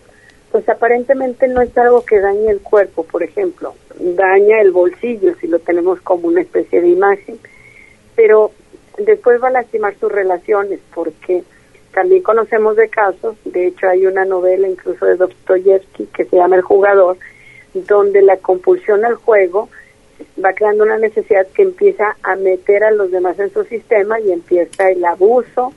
pues 0.51 0.67
aparentemente 0.67 1.47
no 1.47 1.61
es 1.61 1.77
algo 1.77 2.03
que 2.03 2.19
dañe 2.19 2.49
el 2.49 2.61
cuerpo, 2.61 3.03
por 3.03 3.23
ejemplo, 3.23 3.75
daña 3.99 4.61
el 4.61 4.71
bolsillo 4.71 5.35
si 5.39 5.47
lo 5.47 5.59
tenemos 5.59 6.01
como 6.01 6.27
una 6.27 6.41
especie 6.41 6.81
de 6.81 6.89
imagen, 6.89 7.39
pero 8.15 8.51
después 8.97 9.41
va 9.41 9.49
a 9.49 9.51
lastimar 9.51 9.95
sus 9.99 10.11
relaciones 10.11 10.79
porque 10.93 11.43
también 11.93 12.23
conocemos 12.23 12.75
de 12.75 12.89
casos, 12.89 13.35
de 13.45 13.67
hecho 13.67 13.87
hay 13.87 14.05
una 14.05 14.25
novela 14.25 14.67
incluso 14.67 15.05
de 15.05 15.15
Dostoyevsky 15.15 16.05
que 16.07 16.25
se 16.25 16.35
llama 16.35 16.55
El 16.55 16.61
jugador, 16.61 17.17
donde 17.73 18.21
la 18.21 18.37
compulsión 18.37 19.05
al 19.05 19.15
juego 19.15 19.69
va 20.43 20.53
creando 20.53 20.83
una 20.83 20.97
necesidad 20.97 21.47
que 21.47 21.63
empieza 21.63 22.15
a 22.23 22.35
meter 22.35 22.83
a 22.83 22.91
los 22.91 23.11
demás 23.11 23.39
en 23.39 23.51
su 23.51 23.63
sistema 23.65 24.19
y 24.19 24.31
empieza 24.31 24.89
el 24.89 25.03
abuso, 25.05 25.73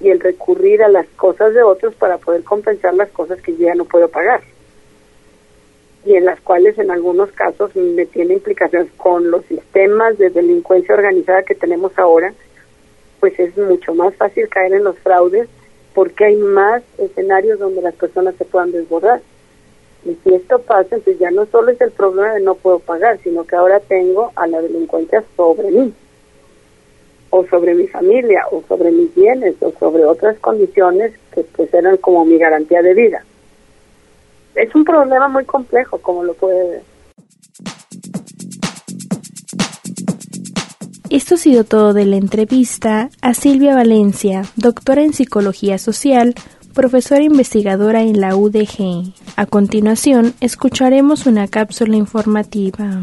y 0.00 0.10
el 0.10 0.20
recurrir 0.20 0.82
a 0.82 0.88
las 0.88 1.06
cosas 1.08 1.54
de 1.54 1.62
otros 1.62 1.94
para 1.94 2.18
poder 2.18 2.44
compensar 2.44 2.94
las 2.94 3.10
cosas 3.10 3.40
que 3.42 3.52
yo 3.56 3.66
ya 3.66 3.74
no 3.74 3.84
puedo 3.84 4.08
pagar 4.08 4.42
y 6.04 6.14
en 6.14 6.24
las 6.24 6.40
cuales 6.40 6.78
en 6.78 6.90
algunos 6.90 7.30
casos 7.32 7.74
me 7.76 8.06
tiene 8.06 8.34
implicaciones 8.34 8.90
con 8.96 9.30
los 9.30 9.44
sistemas 9.44 10.16
de 10.16 10.30
delincuencia 10.30 10.94
organizada 10.94 11.42
que 11.42 11.54
tenemos 11.54 11.92
ahora, 11.98 12.32
pues 13.20 13.38
es 13.38 13.56
mucho 13.58 13.94
más 13.94 14.14
fácil 14.14 14.48
caer 14.48 14.72
en 14.72 14.84
los 14.84 14.98
fraudes 15.00 15.48
porque 15.94 16.24
hay 16.24 16.36
más 16.36 16.82
escenarios 16.96 17.58
donde 17.58 17.82
las 17.82 17.94
personas 17.94 18.34
se 18.36 18.44
puedan 18.46 18.70
desbordar. 18.70 19.20
Y 20.04 20.16
si 20.22 20.34
esto 20.34 20.60
pasa, 20.60 20.96
entonces 20.96 21.18
ya 21.18 21.30
no 21.30 21.44
solo 21.46 21.72
es 21.72 21.80
el 21.82 21.90
problema 21.90 22.32
de 22.32 22.40
no 22.40 22.54
puedo 22.54 22.78
pagar, 22.78 23.18
sino 23.22 23.44
que 23.44 23.56
ahora 23.56 23.80
tengo 23.80 24.32
a 24.36 24.46
la 24.46 24.62
delincuencia 24.62 25.24
sobre 25.36 25.70
mí 25.70 25.92
o 27.30 27.44
sobre 27.46 27.74
mi 27.74 27.86
familia 27.86 28.44
o 28.50 28.62
sobre 28.68 28.90
mis 28.90 29.14
bienes 29.14 29.54
o 29.60 29.72
sobre 29.78 30.04
otras 30.04 30.38
condiciones 30.38 31.12
que 31.32 31.42
pues 31.42 31.72
eran 31.74 31.96
como 31.98 32.24
mi 32.24 32.38
garantía 32.38 32.82
de 32.82 32.94
vida. 32.94 33.24
Es 34.54 34.74
un 34.74 34.84
problema 34.84 35.28
muy 35.28 35.44
complejo, 35.44 35.98
como 35.98 36.24
lo 36.24 36.34
puede 36.34 36.70
ver. 36.70 36.82
Esto 41.10 41.36
ha 41.36 41.38
sido 41.38 41.64
todo 41.64 41.94
de 41.94 42.04
la 42.04 42.16
entrevista 42.16 43.08
a 43.22 43.32
Silvia 43.32 43.74
Valencia, 43.74 44.42
doctora 44.56 45.02
en 45.02 45.14
Psicología 45.14 45.78
Social, 45.78 46.34
profesora 46.74 47.22
investigadora 47.22 48.02
en 48.02 48.20
la 48.20 48.36
UDG. 48.36 49.14
A 49.36 49.46
continuación, 49.46 50.34
escucharemos 50.40 51.26
una 51.26 51.48
cápsula 51.48 51.96
informativa. 51.96 53.00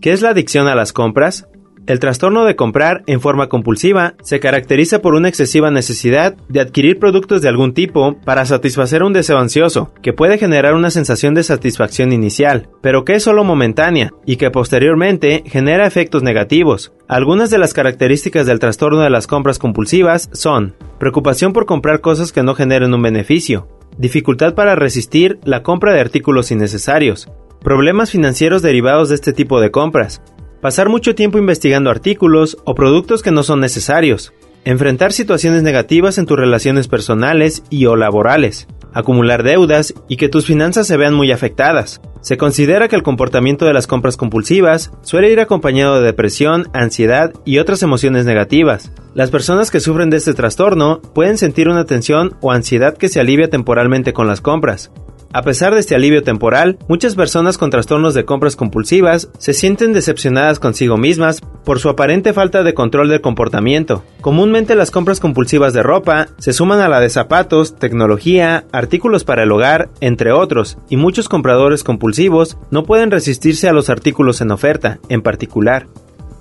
¿Qué 0.00 0.12
es 0.12 0.22
la 0.22 0.30
adicción 0.30 0.68
a 0.68 0.76
las 0.76 0.92
compras? 0.92 1.48
El 1.88 1.98
trastorno 1.98 2.44
de 2.44 2.54
comprar 2.54 3.02
en 3.06 3.20
forma 3.20 3.48
compulsiva 3.48 4.14
se 4.22 4.38
caracteriza 4.38 5.00
por 5.00 5.14
una 5.14 5.28
excesiva 5.28 5.72
necesidad 5.72 6.36
de 6.48 6.60
adquirir 6.60 7.00
productos 7.00 7.42
de 7.42 7.48
algún 7.48 7.74
tipo 7.74 8.16
para 8.24 8.46
satisfacer 8.46 9.02
un 9.02 9.12
deseo 9.12 9.38
ansioso, 9.38 9.92
que 10.00 10.12
puede 10.12 10.38
generar 10.38 10.74
una 10.74 10.90
sensación 10.92 11.34
de 11.34 11.42
satisfacción 11.42 12.12
inicial, 12.12 12.68
pero 12.80 13.04
que 13.04 13.14
es 13.14 13.24
solo 13.24 13.42
momentánea 13.42 14.12
y 14.24 14.36
que 14.36 14.52
posteriormente 14.52 15.42
genera 15.46 15.86
efectos 15.86 16.22
negativos. 16.22 16.92
Algunas 17.08 17.50
de 17.50 17.58
las 17.58 17.74
características 17.74 18.46
del 18.46 18.60
trastorno 18.60 19.00
de 19.00 19.10
las 19.10 19.26
compras 19.26 19.58
compulsivas 19.58 20.30
son 20.32 20.76
preocupación 21.00 21.52
por 21.52 21.66
comprar 21.66 22.02
cosas 22.02 22.30
que 22.30 22.44
no 22.44 22.54
generen 22.54 22.94
un 22.94 23.02
beneficio, 23.02 23.66
dificultad 23.96 24.54
para 24.54 24.76
resistir 24.76 25.40
la 25.42 25.64
compra 25.64 25.92
de 25.92 26.00
artículos 26.00 26.52
innecesarios, 26.52 27.28
Problemas 27.62 28.12
financieros 28.12 28.62
derivados 28.62 29.08
de 29.08 29.16
este 29.16 29.32
tipo 29.32 29.60
de 29.60 29.72
compras. 29.72 30.22
Pasar 30.60 30.88
mucho 30.88 31.16
tiempo 31.16 31.38
investigando 31.38 31.90
artículos 31.90 32.56
o 32.64 32.76
productos 32.76 33.20
que 33.20 33.32
no 33.32 33.42
son 33.42 33.58
necesarios. 33.58 34.32
Enfrentar 34.64 35.12
situaciones 35.12 35.64
negativas 35.64 36.18
en 36.18 36.26
tus 36.26 36.38
relaciones 36.38 36.86
personales 36.86 37.64
y 37.68 37.86
o 37.86 37.96
laborales. 37.96 38.68
Acumular 38.92 39.42
deudas 39.42 39.92
y 40.08 40.16
que 40.16 40.28
tus 40.28 40.46
finanzas 40.46 40.86
se 40.86 40.96
vean 40.96 41.14
muy 41.14 41.32
afectadas. 41.32 42.00
Se 42.20 42.36
considera 42.36 42.86
que 42.86 42.96
el 42.96 43.02
comportamiento 43.02 43.64
de 43.64 43.72
las 43.72 43.88
compras 43.88 44.16
compulsivas 44.16 44.92
suele 45.02 45.32
ir 45.32 45.40
acompañado 45.40 45.96
de 45.96 46.06
depresión, 46.06 46.68
ansiedad 46.72 47.32
y 47.44 47.58
otras 47.58 47.82
emociones 47.82 48.24
negativas. 48.24 48.92
Las 49.14 49.30
personas 49.32 49.72
que 49.72 49.80
sufren 49.80 50.10
de 50.10 50.18
este 50.18 50.32
trastorno 50.32 51.00
pueden 51.00 51.38
sentir 51.38 51.68
una 51.68 51.84
tensión 51.86 52.36
o 52.40 52.52
ansiedad 52.52 52.96
que 52.96 53.08
se 53.08 53.18
alivia 53.18 53.50
temporalmente 53.50 54.12
con 54.12 54.28
las 54.28 54.40
compras, 54.40 54.92
a 55.32 55.42
pesar 55.42 55.74
de 55.74 55.80
este 55.80 55.94
alivio 55.94 56.22
temporal, 56.22 56.78
muchas 56.88 57.14
personas 57.14 57.58
con 57.58 57.70
trastornos 57.70 58.14
de 58.14 58.24
compras 58.24 58.56
compulsivas 58.56 59.28
se 59.38 59.52
sienten 59.52 59.92
decepcionadas 59.92 60.58
consigo 60.58 60.96
mismas 60.96 61.42
por 61.64 61.80
su 61.80 61.90
aparente 61.90 62.32
falta 62.32 62.62
de 62.62 62.72
control 62.72 63.10
del 63.10 63.20
comportamiento. 63.20 64.04
Comúnmente 64.22 64.74
las 64.74 64.90
compras 64.90 65.20
compulsivas 65.20 65.74
de 65.74 65.82
ropa 65.82 66.28
se 66.38 66.54
suman 66.54 66.80
a 66.80 66.88
la 66.88 67.00
de 67.00 67.10
zapatos, 67.10 67.76
tecnología, 67.76 68.64
artículos 68.72 69.24
para 69.24 69.42
el 69.42 69.52
hogar, 69.52 69.90
entre 70.00 70.32
otros, 70.32 70.78
y 70.88 70.96
muchos 70.96 71.28
compradores 71.28 71.84
compulsivos 71.84 72.56
no 72.70 72.84
pueden 72.84 73.10
resistirse 73.10 73.68
a 73.68 73.72
los 73.72 73.90
artículos 73.90 74.40
en 74.40 74.50
oferta, 74.50 74.98
en 75.10 75.20
particular. 75.20 75.86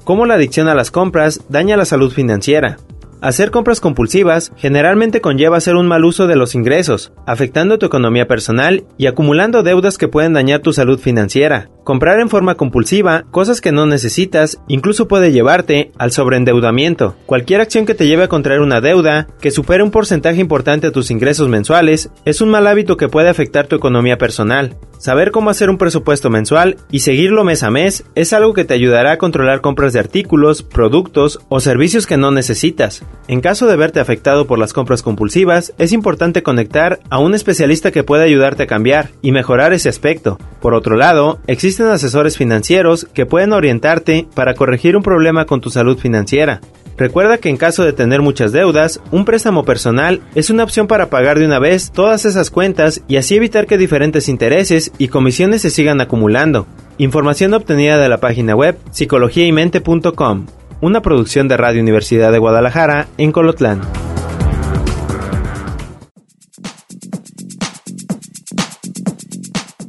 Cómo 0.06 0.26
la 0.26 0.36
adicción 0.36 0.70
a 0.70 0.76
las 0.76 0.92
compras 0.92 1.42
daña 1.50 1.76
la 1.76 1.84
salud 1.84 2.14
financiera. 2.14 2.78
Hacer 3.20 3.50
compras 3.50 3.82
compulsivas 3.82 4.52
generalmente 4.58 5.22
conlleva 5.22 5.58
hacer 5.58 5.76
un 5.76 5.88
mal 5.88 6.06
uso 6.06 6.28
de 6.28 6.36
los 6.36 6.54
ingresos, 6.54 7.14
afectando 7.26 7.80
tu 7.80 7.88
economía 7.88 8.28
personal 8.28 8.84
y 8.96 9.08
acumulando 9.08 9.64
deudas 9.64 9.98
que 9.98 10.08
pueden 10.08 10.34
dañar 10.34 10.60
tu 10.60 10.72
salud 10.72 11.00
financiera. 11.00 11.70
Comprar 11.84 12.20
en 12.20 12.30
forma 12.30 12.56
compulsiva 12.56 13.24
cosas 13.32 13.60
que 13.60 13.72
no 13.72 13.86
necesitas 13.86 14.60
incluso 14.68 15.08
puede 15.08 15.32
llevarte 15.32 15.92
al 15.98 16.12
sobreendeudamiento. 16.12 17.16
Cualquier 17.26 17.62
acción 17.62 17.86
que 17.86 17.96
te 17.96 18.08
lleve 18.08 18.24
a 18.24 18.28
contraer 18.28 18.60
una 18.60 18.82
deuda 18.82 19.28
que 19.40 19.52
supere 19.52 19.84
un 19.84 19.90
porcentaje 19.90 20.40
importante 20.40 20.88
a 20.88 20.92
tus 20.92 21.10
ingresos 21.10 21.48
mensuales 21.48 22.12
es 22.26 22.42
un 22.42 22.50
mal 22.50 22.68
hábito 22.68 22.98
que 22.98 23.08
puede 23.08 23.30
afectar 23.30 23.66
tu 23.66 23.76
economía 23.76 24.18
personal. 24.18 24.76
Saber 25.00 25.32
cómo 25.32 25.50
hacer 25.50 25.70
un 25.70 25.78
presupuesto 25.78 26.30
mensual 26.30 26.78
y 26.92 27.00
seguirlo 27.00 27.44
mes 27.44 27.64
a 27.64 27.72
mes 27.72 28.04
es 28.16 28.34
algo 28.34 28.54
que 28.54 28.66
te 28.66 28.74
ayudará 28.74 29.14
a 29.14 29.18
controlar 29.18 29.62
compras 29.62 29.94
de 29.94 30.00
artículos, 30.00 30.64
productos 30.64 31.40
o 31.50 31.60
servicios 31.62 32.06
que 32.06 32.18
no 32.18 32.32
necesitas. 32.32 33.04
En 33.28 33.42
caso 33.42 33.68
de 33.68 33.76
verte 33.76 34.00
afectado 34.00 34.48
por 34.48 34.58
las 34.58 34.72
compras 34.72 35.02
compulsivas, 35.02 35.74
es 35.78 35.92
importante 35.92 36.44
conectar 36.44 37.00
a 37.10 37.20
un 37.20 37.36
especialista 37.36 37.92
que 37.92 38.04
pueda 38.04 38.24
ayudarte 38.24 38.64
a 38.64 38.68
cambiar 38.68 39.10
y 39.22 39.34
mejorar 39.34 39.74
ese 39.74 39.90
aspecto. 39.90 40.40
Por 40.62 40.74
otro 40.74 40.96
lado, 40.96 41.40
existen 41.46 41.88
asesores 41.88 42.38
financieros 42.38 43.06
que 43.14 43.26
pueden 43.26 43.52
orientarte 43.52 44.28
para 44.34 44.54
corregir 44.54 44.96
un 44.96 45.04
problema 45.04 45.46
con 45.46 45.60
tu 45.60 45.70
salud 45.70 45.98
financiera. 45.98 46.62
Recuerda 46.98 47.38
que 47.38 47.50
en 47.50 47.58
caso 47.58 47.84
de 47.84 47.94
tener 47.94 48.22
muchas 48.22 48.52
deudas, 48.52 49.00
un 49.12 49.24
préstamo 49.24 49.64
personal 49.64 50.22
es 50.34 50.50
una 50.50 50.64
opción 50.64 50.88
para 50.88 51.10
pagar 51.10 51.38
de 51.38 51.46
una 51.46 51.60
vez 51.60 51.92
todas 51.92 52.26
esas 52.26 52.50
cuentas 52.50 53.04
y 53.08 53.18
así 53.18 53.36
evitar 53.36 53.68
que 53.68 53.78
diferentes 53.78 54.30
intereses 54.30 54.92
y 54.98 55.10
comisiones 55.10 55.62
se 55.62 55.70
sigan 55.70 56.02
acumulando. 56.02 56.66
Información 56.98 57.54
obtenida 57.54 58.00
de 58.00 58.10
la 58.10 58.20
página 58.20 58.56
web 58.56 58.80
psicologiaymente.com, 58.90 60.48
una 60.82 61.02
producción 61.02 61.48
de 61.48 61.58
Radio 61.58 61.82
Universidad 61.82 62.32
de 62.32 62.40
Guadalajara 62.40 63.08
en 63.18 63.32
Colotlán. 63.32 63.82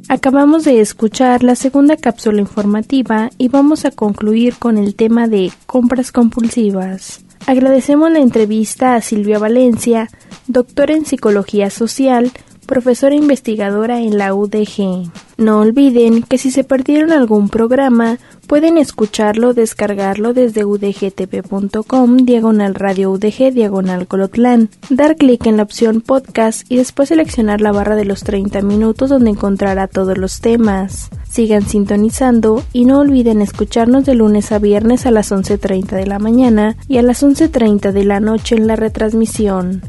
Acabamos 0.07 0.65
de 0.65 0.81
escuchar 0.81 1.43
la 1.43 1.55
segunda 1.55 1.95
cápsula 1.95 2.41
informativa 2.41 3.29
y 3.37 3.47
vamos 3.47 3.85
a 3.85 3.91
concluir 3.91 4.55
con 4.57 4.79
el 4.79 4.95
tema 4.95 5.27
de 5.27 5.51
compras 5.67 6.11
compulsivas. 6.11 7.23
Agradecemos 7.45 8.11
la 8.11 8.19
entrevista 8.19 8.95
a 8.95 9.01
Silvia 9.01 9.37
Valencia, 9.37 10.09
doctora 10.47 10.95
en 10.95 11.05
Psicología 11.05 11.69
Social, 11.69 12.31
profesora 12.69 13.15
investigadora 13.15 13.99
en 13.99 14.19
la 14.19 14.35
UDG. 14.35 15.11
No 15.37 15.59
olviden 15.59 16.21
que 16.21 16.37
si 16.37 16.51
se 16.51 16.63
perdieron 16.63 17.11
algún 17.11 17.49
programa, 17.49 18.19
pueden 18.45 18.77
escucharlo 18.77 19.49
o 19.49 19.53
descargarlo 19.55 20.35
desde 20.35 20.65
udgtv.com, 20.65 22.17
diagonal 22.17 22.75
radio 22.75 23.09
udg, 23.09 23.51
diagonal 23.53 24.05
colotlán, 24.05 24.69
dar 24.91 25.15
clic 25.15 25.47
en 25.47 25.57
la 25.57 25.63
opción 25.63 26.01
podcast 26.01 26.71
y 26.71 26.77
después 26.77 27.09
seleccionar 27.09 27.59
la 27.59 27.71
barra 27.71 27.95
de 27.95 28.05
los 28.05 28.23
30 28.23 28.61
minutos 28.61 29.09
donde 29.09 29.31
encontrará 29.31 29.87
todos 29.87 30.19
los 30.19 30.39
temas. 30.39 31.09
Sigan 31.27 31.67
sintonizando 31.67 32.63
y 32.71 32.85
no 32.85 32.99
olviden 32.99 33.41
escucharnos 33.41 34.05
de 34.05 34.13
lunes 34.13 34.51
a 34.51 34.59
viernes 34.59 35.07
a 35.07 35.11
las 35.11 35.31
11.30 35.31 35.95
de 35.95 36.05
la 36.05 36.19
mañana 36.19 36.75
y 36.87 36.99
a 36.99 37.01
las 37.01 37.23
11.30 37.23 37.91
de 37.91 38.05
la 38.05 38.19
noche 38.19 38.55
en 38.55 38.67
la 38.67 38.75
retransmisión. 38.75 39.81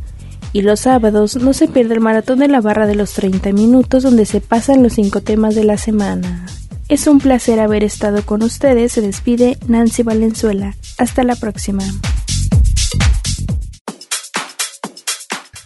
Y 0.52 0.62
los 0.62 0.80
sábados 0.80 1.36
no 1.36 1.52
se 1.52 1.68
pierde 1.68 1.94
el 1.94 2.00
maratón 2.00 2.40
de 2.40 2.48
la 2.48 2.60
barra 2.60 2.86
de 2.86 2.96
los 2.96 3.12
30 3.12 3.52
minutos 3.52 4.02
donde 4.02 4.26
se 4.26 4.40
pasan 4.40 4.82
los 4.82 4.94
cinco 4.94 5.20
temas 5.20 5.54
de 5.54 5.64
la 5.64 5.76
semana. 5.76 6.46
Es 6.88 7.06
un 7.06 7.20
placer 7.20 7.60
haber 7.60 7.84
estado 7.84 8.26
con 8.26 8.42
ustedes. 8.42 8.92
Se 8.92 9.00
despide 9.00 9.56
Nancy 9.68 10.02
Valenzuela. 10.02 10.74
Hasta 10.98 11.22
la 11.22 11.36
próxima. 11.36 11.84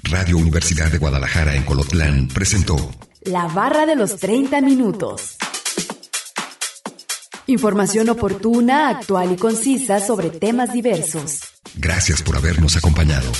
Radio 0.02 0.36
Universidad 0.36 0.92
de 0.92 0.98
Guadalajara 0.98 1.56
en 1.56 1.64
Colotlán 1.64 2.28
presentó 2.28 2.76
La 3.22 3.46
barra 3.46 3.86
de 3.86 3.96
los 3.96 4.18
30 4.18 4.60
minutos. 4.60 5.36
Información 7.46 8.10
oportuna, 8.10 8.90
actual 8.90 9.32
y 9.32 9.36
concisa 9.36 10.00
sobre 10.00 10.28
temas 10.28 10.72
diversos. 10.74 11.40
Gracias 11.74 12.22
por 12.22 12.36
habernos 12.36 12.76
acompañado. 12.76 13.32